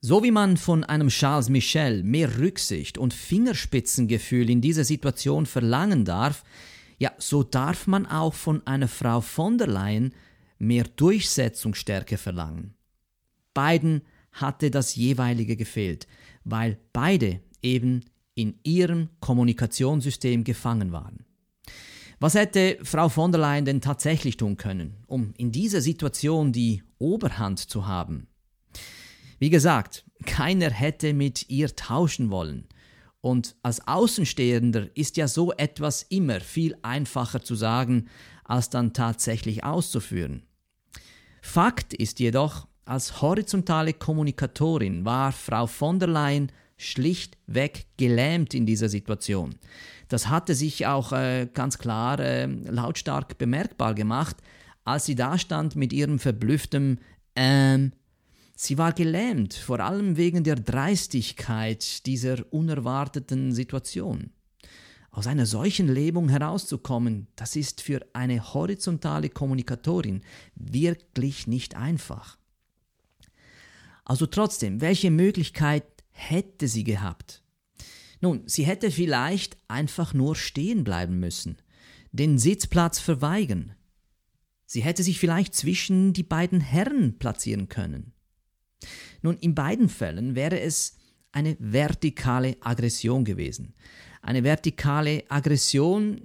So 0.00 0.22
wie 0.22 0.30
man 0.30 0.56
von 0.56 0.84
einem 0.84 1.08
Charles 1.08 1.50
Michel 1.50 2.02
mehr 2.02 2.38
Rücksicht 2.38 2.96
und 2.96 3.12
Fingerspitzengefühl 3.12 4.48
in 4.48 4.62
dieser 4.62 4.84
Situation 4.84 5.44
verlangen 5.44 6.06
darf, 6.06 6.44
ja, 6.96 7.12
so 7.18 7.42
darf 7.42 7.86
man 7.86 8.06
auch 8.06 8.32
von 8.32 8.66
einer 8.66 8.88
Frau 8.88 9.20
von 9.20 9.58
der 9.58 9.66
Leyen 9.66 10.14
mehr 10.60 10.84
Durchsetzungsstärke 10.84 12.16
verlangen. 12.16 12.74
Beiden 13.54 14.02
hatte 14.32 14.70
das 14.70 14.94
jeweilige 14.94 15.56
gefehlt, 15.56 16.06
weil 16.44 16.78
beide 16.92 17.40
eben 17.62 18.04
in 18.34 18.58
ihrem 18.62 19.08
Kommunikationssystem 19.20 20.44
gefangen 20.44 20.92
waren. 20.92 21.24
Was 22.20 22.34
hätte 22.34 22.78
Frau 22.82 23.08
von 23.08 23.32
der 23.32 23.40
Leyen 23.40 23.64
denn 23.64 23.80
tatsächlich 23.80 24.36
tun 24.36 24.56
können, 24.56 24.98
um 25.06 25.32
in 25.38 25.50
dieser 25.52 25.80
Situation 25.80 26.52
die 26.52 26.82
Oberhand 26.98 27.58
zu 27.58 27.86
haben? 27.86 28.28
Wie 29.38 29.50
gesagt, 29.50 30.04
keiner 30.26 30.70
hätte 30.70 31.14
mit 31.14 31.48
ihr 31.48 31.74
tauschen 31.74 32.30
wollen. 32.30 32.68
Und 33.22 33.56
als 33.62 33.86
Außenstehender 33.86 34.94
ist 34.94 35.16
ja 35.16 35.28
so 35.28 35.52
etwas 35.52 36.02
immer 36.04 36.40
viel 36.40 36.76
einfacher 36.82 37.42
zu 37.42 37.54
sagen, 37.54 38.08
als 38.44 38.68
dann 38.68 38.92
tatsächlich 38.92 39.64
auszuführen. 39.64 40.42
Fakt 41.52 41.94
ist 41.94 42.20
jedoch, 42.20 42.68
als 42.84 43.22
horizontale 43.22 43.92
Kommunikatorin 43.92 45.04
war 45.04 45.32
Frau 45.32 45.66
von 45.66 45.98
der 45.98 46.06
Leyen 46.06 46.52
schlichtweg 46.76 47.86
gelähmt 47.96 48.54
in 48.54 48.66
dieser 48.66 48.88
Situation. 48.88 49.56
Das 50.06 50.28
hatte 50.28 50.54
sich 50.54 50.86
auch 50.86 51.10
äh, 51.10 51.48
ganz 51.52 51.78
klar 51.78 52.20
äh, 52.20 52.46
lautstark 52.46 53.36
bemerkbar 53.36 53.94
gemacht, 53.94 54.36
als 54.84 55.06
sie 55.06 55.16
da 55.16 55.38
stand 55.38 55.74
mit 55.74 55.92
ihrem 55.92 56.20
verblüfftem 56.20 56.98
Ähm. 57.34 57.94
Sie 58.54 58.78
war 58.78 58.92
gelähmt, 58.92 59.54
vor 59.54 59.80
allem 59.80 60.16
wegen 60.16 60.44
der 60.44 60.54
Dreistigkeit 60.54 62.06
dieser 62.06 62.44
unerwarteten 62.52 63.52
Situation. 63.52 64.30
Aus 65.10 65.26
einer 65.26 65.46
solchen 65.46 65.88
Lebung 65.88 66.28
herauszukommen, 66.28 67.26
das 67.34 67.56
ist 67.56 67.80
für 67.80 68.00
eine 68.12 68.54
horizontale 68.54 69.28
Kommunikatorin 69.28 70.22
wirklich 70.54 71.46
nicht 71.46 71.74
einfach. 71.74 72.38
Also 74.04 74.26
trotzdem, 74.26 74.80
welche 74.80 75.10
Möglichkeit 75.10 75.84
hätte 76.10 76.68
sie 76.68 76.84
gehabt? 76.84 77.42
Nun, 78.20 78.42
sie 78.46 78.64
hätte 78.64 78.90
vielleicht 78.90 79.56
einfach 79.68 80.14
nur 80.14 80.36
stehen 80.36 80.84
bleiben 80.84 81.18
müssen, 81.18 81.56
den 82.12 82.38
Sitzplatz 82.38 82.98
verweigern. 82.98 83.74
Sie 84.66 84.82
hätte 84.82 85.02
sich 85.02 85.18
vielleicht 85.18 85.54
zwischen 85.54 86.12
die 86.12 86.22
beiden 86.22 86.60
Herren 86.60 87.18
platzieren 87.18 87.68
können. 87.68 88.12
Nun, 89.22 89.36
in 89.38 89.54
beiden 89.54 89.88
Fällen 89.88 90.34
wäre 90.34 90.60
es 90.60 90.96
eine 91.32 91.56
vertikale 91.58 92.56
Aggression 92.60 93.24
gewesen. 93.24 93.74
Eine 94.30 94.44
vertikale 94.44 95.24
Aggression 95.28 96.20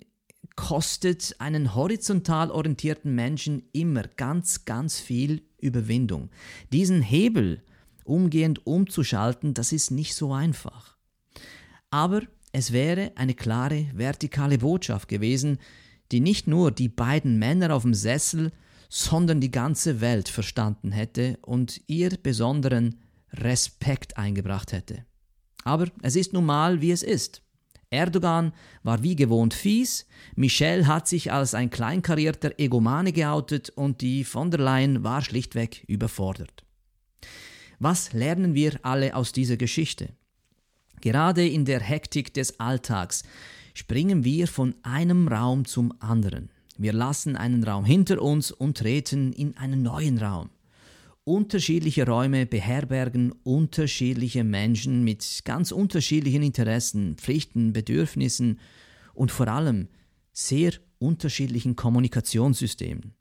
kostet 0.56 1.36
einen 1.40 1.74
horizontal 1.74 2.52
orientierten 2.52 3.16
Menschen 3.16 3.64
immer 3.72 4.04
ganz, 4.04 4.64
ganz 4.64 5.00
viel 5.00 5.42
Überwindung. 5.60 6.30
Diesen 6.72 7.02
Hebel 7.02 7.64
umgehend 8.04 8.68
umzuschalten, 8.68 9.56
das 9.56 9.72
ist 9.72 9.90
nicht 9.90 10.14
so 10.14 10.34
einfach. 10.34 10.98
Aber 11.90 12.22
es 12.52 12.72
wäre 12.72 13.12
eine 13.16 13.34
klare 13.34 13.88
vertikale 13.96 14.60
Botschaft 14.60 15.08
gewesen, 15.08 15.58
die 16.12 16.20
nicht 16.20 16.46
nur 16.46 16.70
die 16.70 16.90
beiden 16.90 17.40
Männer 17.40 17.74
auf 17.74 17.82
dem 17.82 17.96
Sessel, 17.96 18.52
sondern 18.88 19.42
die 19.42 19.50
ganze 19.50 20.00
Welt 20.00 20.30
verstanden 20.30 20.92
hätte 20.92 21.40
und 21.42 21.82
ihr 21.88 22.12
besonderen 22.22 23.02
Respekt 23.32 24.16
eingebracht 24.16 24.74
hätte. 24.74 25.08
Aber 25.64 25.88
es 26.04 26.16
ist 26.16 26.34
nun 26.34 26.46
mal, 26.46 26.82
wie 26.82 26.92
es 26.92 27.02
ist. 27.02 27.42
Erdogan 27.90 28.54
war 28.84 29.04
wie 29.04 29.16
gewohnt 29.16 29.54
fies, 29.54 30.06
Michel 30.36 30.88
hat 30.88 31.08
sich 31.08 31.32
als 31.32 31.54
ein 31.54 31.70
kleinkarierter 31.70 32.60
Egomane 32.60 33.12
geoutet 33.12 33.70
und 33.70 34.02
die 34.02 34.24
von 34.24 34.52
der 34.52 34.60
Leyen 34.60 35.04
war 35.04 35.22
schlichtweg 35.22 35.84
überfordert. 35.88 36.64
Was 37.80 38.14
lernen 38.14 38.54
wir 38.54 38.80
alle 38.84 39.16
aus 39.16 39.32
dieser 39.32 39.58
Geschichte? 39.58 40.10
Gerade 41.02 41.48
in 41.48 41.66
der 41.66 41.82
Hektik 41.82 42.34
des 42.34 42.60
Alltags 42.60 43.24
springen 43.74 44.24
wir 44.24 44.48
von 44.48 44.76
einem 44.84 45.28
Raum 45.28 45.66
zum 45.66 45.94
anderen. 46.00 46.50
Wir 46.78 46.94
lassen 46.94 47.36
einen 47.36 47.64
Raum 47.64 47.86
hinter 47.86 48.22
uns 48.22 48.52
und 48.52 48.78
treten 48.78 49.32
in 49.34 49.56
einen 49.58 49.82
neuen 49.82 50.18
Raum. 50.18 50.50
Unterschiedliche 51.28 52.06
Räume 52.06 52.46
beherbergen 52.46 53.32
unterschiedliche 53.44 54.44
Menschen 54.44 55.04
mit 55.04 55.42
ganz 55.44 55.72
unterschiedlichen 55.72 56.44
Interessen, 56.44 57.16
Pflichten, 57.18 57.74
Bedürfnissen 57.74 58.60
und 59.16 59.32
vor 59.32 59.48
allem 59.48 59.88
sehr 60.34 60.74
unterschiedlichen 61.00 61.76
Kommunikationssystemen. 61.76 63.16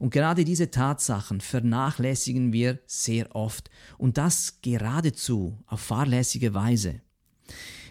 Und 0.00 0.10
gerade 0.10 0.44
diese 0.44 0.72
Tatsachen 0.72 1.40
vernachlässigen 1.40 2.52
wir 2.52 2.80
sehr 2.86 3.32
oft 3.36 3.70
und 3.96 4.18
das 4.18 4.60
geradezu 4.60 5.56
auf 5.66 5.80
fahrlässige 5.80 6.52
Weise. 6.52 7.00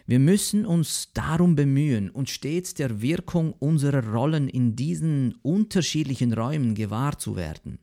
Wir 0.06 0.20
müssen 0.20 0.66
uns 0.66 1.14
darum 1.14 1.56
bemühen, 1.56 2.10
uns 2.10 2.32
stets 2.32 2.74
der 2.74 3.02
Wirkung 3.02 3.54
unserer 3.54 4.06
Rollen 4.06 4.50
in 4.50 4.76
diesen 4.76 5.36
unterschiedlichen 5.44 6.34
Räumen 6.34 6.76
gewahr 6.76 7.18
zu 7.18 7.38
werden. 7.38 7.80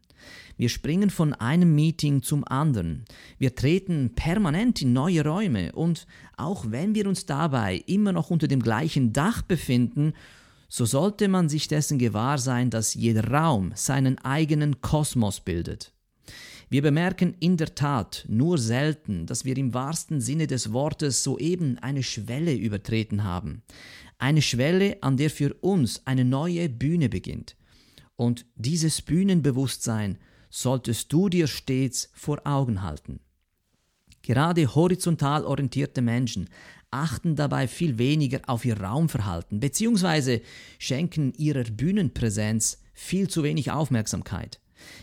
Wir 0.57 0.68
springen 0.68 1.11
von 1.11 1.35
einem 1.35 1.74
Meeting 1.74 2.22
zum 2.22 2.44
anderen. 2.44 3.05
Wir 3.38 3.55
treten 3.55 4.14
permanent 4.14 4.83
in 4.83 4.92
neue 4.92 5.24
Räume 5.24 5.72
und 5.72 6.07
auch 6.37 6.70
wenn 6.70 6.94
wir 6.94 7.07
uns 7.07 7.26
dabei 7.26 7.83
immer 7.87 8.12
noch 8.12 8.31
unter 8.31 8.48
dem 8.48 8.62
gleichen 8.62 9.12
Dach 9.12 9.42
befinden, 9.42 10.14
so 10.68 10.85
sollte 10.85 11.29
man 11.29 11.48
sich 11.48 11.68
dessen 11.68 11.98
gewahr 11.98 12.38
sein, 12.38 12.70
dass 12.70 12.94
jeder 12.94 13.31
Raum 13.31 13.72
seinen 13.74 14.18
eigenen 14.18 14.81
Kosmos 14.81 15.40
bildet. 15.40 15.92
Wir 16.68 16.83
bemerken 16.83 17.35
in 17.38 17.57
der 17.57 17.76
Tat 17.76 18.24
nur 18.29 18.59
selten, 18.59 19.26
dass 19.26 19.44
wir 19.44 19.57
im 19.57 19.72
wahrsten 19.72 20.20
Sinne 20.20 20.48
des 20.48 20.72
Wortes 20.72 21.22
soeben 21.22 21.79
eine 21.79 22.02
Schwelle 22.02 22.55
übertreten 22.55 23.22
haben. 23.22 23.62
Eine 24.18 24.42
Schwelle, 24.42 24.96
an 25.02 25.16
der 25.16 25.31
für 25.31 25.55
uns 25.61 26.02
eine 26.07 26.24
neue 26.24 26.68
Bühne 26.68 27.09
beginnt. 27.09 27.57
Und 28.16 28.46
dieses 28.55 29.02
Bühnenbewusstsein 29.02 30.18
solltest 30.50 31.12
du 31.12 31.29
dir 31.29 31.46
stets 31.46 32.11
vor 32.14 32.40
Augen 32.44 32.83
halten. 32.83 33.20
Gerade 34.22 34.74
horizontal 34.74 35.44
orientierte 35.44 36.02
Menschen 36.02 36.48
achten 36.90 37.37
dabei 37.37 37.68
viel 37.68 37.98
weniger 37.98 38.40
auf 38.46 38.64
ihr 38.64 38.81
Raumverhalten 38.81 39.61
bzw. 39.61 40.40
schenken 40.79 41.33
ihrer 41.35 41.64
Bühnenpräsenz 41.64 42.79
viel 42.94 43.29
zu 43.29 43.42
wenig 43.42 43.70
Aufmerksamkeit. 43.70 44.61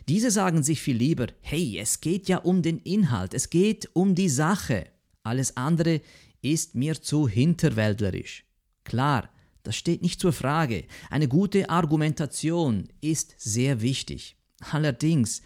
Diese 0.07 0.31
sagen 0.31 0.63
sich 0.63 0.81
viel 0.81 0.97
lieber, 0.97 1.27
hey, 1.41 1.77
es 1.79 2.01
geht 2.01 2.27
ja 2.27 2.37
um 2.39 2.61
den 2.61 2.79
Inhalt, 2.79 3.33
es 3.33 3.49
geht 3.49 3.89
um 3.93 4.15
die 4.15 4.29
Sache. 4.29 4.87
Alles 5.23 5.55
andere 5.57 6.01
ist 6.41 6.75
mir 6.75 7.01
zu 7.01 7.27
hinterwäldlerisch. 7.27 8.45
Klar, 8.83 9.29
das 9.63 9.75
steht 9.75 10.01
nicht 10.01 10.19
zur 10.19 10.33
Frage. 10.33 10.85
Eine 11.09 11.27
gute 11.27 11.69
Argumentation 11.69 12.89
ist 13.01 13.35
sehr 13.37 13.81
wichtig. 13.81 14.37
Allerdings, 14.71 15.41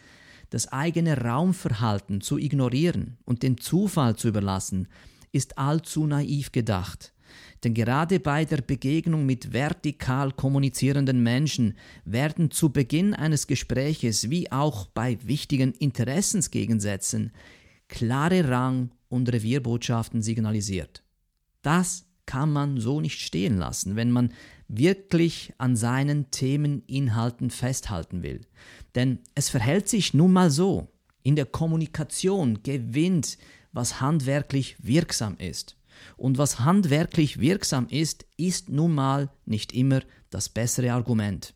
das 0.50 0.72
eigene 0.72 1.18
Raumverhalten 1.18 2.22
zu 2.22 2.38
ignorieren 2.38 3.18
und 3.26 3.44
dem 3.44 3.60
Zufall 3.60 4.16
zu 4.16 4.28
überlassen, 4.28 4.88
ist 5.32 5.58
allzu 5.58 6.08
naiv 6.08 6.52
gedacht. 6.52 7.14
Denn 7.64 7.74
gerade 7.74 8.20
bei 8.20 8.46
der 8.46 8.62
Begegnung 8.62 9.26
mit 9.26 9.52
vertikal 9.52 10.32
kommunizierenden 10.32 11.22
Menschen 11.22 11.78
werden 12.06 12.52
zu 12.52 12.72
Beginn 12.72 13.14
eines 13.14 13.48
Gespräches 13.48 14.30
wie 14.30 14.52
auch 14.52 14.88
bei 14.88 15.18
wichtigen 15.24 15.74
Interessensgegensätzen 15.74 17.32
klare 17.88 18.48
Rang- 18.50 18.92
und 19.10 19.32
Revierbotschaften 19.32 20.22
signalisiert. 20.22 21.04
Das 21.62 22.07
kann 22.28 22.54
man 22.54 22.80
so 22.80 23.02
nicht 23.02 23.20
stehen 23.20 23.58
lassen, 23.58 23.96
wenn 23.96 24.12
man 24.12 24.32
wirklich 24.68 25.54
an 25.58 25.76
seinen 25.76 26.30
Themeninhalten 26.30 27.50
festhalten 27.50 28.22
will. 28.22 28.42
Denn 28.94 29.20
es 29.34 29.50
verhält 29.50 29.90
sich 29.90 30.14
nun 30.14 30.34
mal 30.34 30.52
so. 30.52 30.90
In 31.24 31.36
der 31.36 31.46
Kommunikation 31.46 32.62
gewinnt, 32.62 33.38
was 33.72 34.00
handwerklich 34.00 34.78
wirksam 34.80 35.36
ist. 35.38 35.78
Und 36.16 36.38
was 36.38 36.60
handwerklich 36.60 37.40
wirksam 37.40 37.88
ist, 37.90 38.26
ist 38.38 38.70
nun 38.70 38.94
mal 38.94 39.30
nicht 39.46 39.74
immer 39.74 40.02
das 40.30 40.50
bessere 40.50 40.94
Argument. 40.94 41.54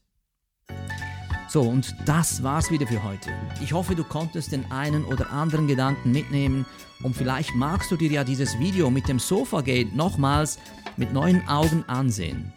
So, 1.51 1.63
und 1.63 1.93
das 2.05 2.43
war's 2.43 2.71
wieder 2.71 2.87
für 2.87 3.03
heute. 3.03 3.29
Ich 3.61 3.73
hoffe, 3.73 3.93
du 3.93 4.05
konntest 4.05 4.53
den 4.53 4.71
einen 4.71 5.03
oder 5.03 5.29
anderen 5.31 5.67
Gedanken 5.67 6.13
mitnehmen 6.13 6.65
und 7.03 7.13
vielleicht 7.13 7.53
magst 7.55 7.91
du 7.91 7.97
dir 7.97 8.09
ja 8.09 8.23
dieses 8.23 8.57
Video 8.57 8.89
mit 8.89 9.09
dem 9.09 9.19
Sofagate 9.19 9.93
nochmals 9.93 10.59
mit 10.95 11.11
neuen 11.11 11.45
Augen 11.49 11.83
ansehen. 11.87 12.53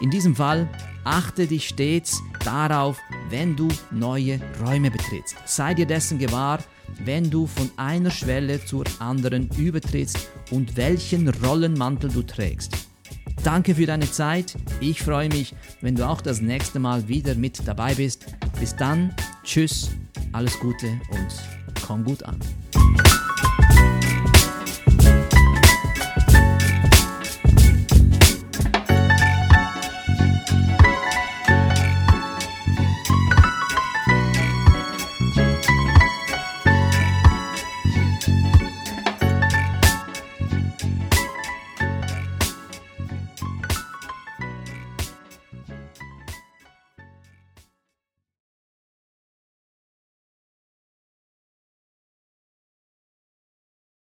In 0.00 0.10
diesem 0.10 0.34
Fall 0.34 0.68
achte 1.04 1.46
dich 1.46 1.68
stets 1.68 2.20
darauf, 2.44 2.98
wenn 3.28 3.54
du 3.54 3.68
neue 3.92 4.40
Räume 4.60 4.90
betrittst. 4.90 5.36
Sei 5.44 5.72
dir 5.74 5.86
dessen 5.86 6.18
gewahr, 6.18 6.58
wenn 7.04 7.30
du 7.30 7.46
von 7.46 7.70
einer 7.76 8.10
Schwelle 8.10 8.64
zur 8.64 8.86
anderen 8.98 9.50
übertrittst 9.56 10.18
und 10.50 10.76
welchen 10.76 11.28
Rollenmantel 11.28 12.10
du 12.10 12.22
trägst. 12.22 12.91
Danke 13.44 13.74
für 13.74 13.86
deine 13.86 14.10
Zeit. 14.10 14.56
Ich 14.80 15.02
freue 15.02 15.28
mich, 15.28 15.54
wenn 15.80 15.94
du 15.94 16.08
auch 16.08 16.20
das 16.20 16.40
nächste 16.40 16.78
Mal 16.78 17.08
wieder 17.08 17.34
mit 17.34 17.66
dabei 17.66 17.94
bist. 17.94 18.26
Bis 18.60 18.76
dann, 18.76 19.14
tschüss, 19.44 19.90
alles 20.32 20.58
Gute 20.60 20.88
und 21.10 21.82
komm 21.86 22.04
gut 22.04 22.22
an. 22.22 22.38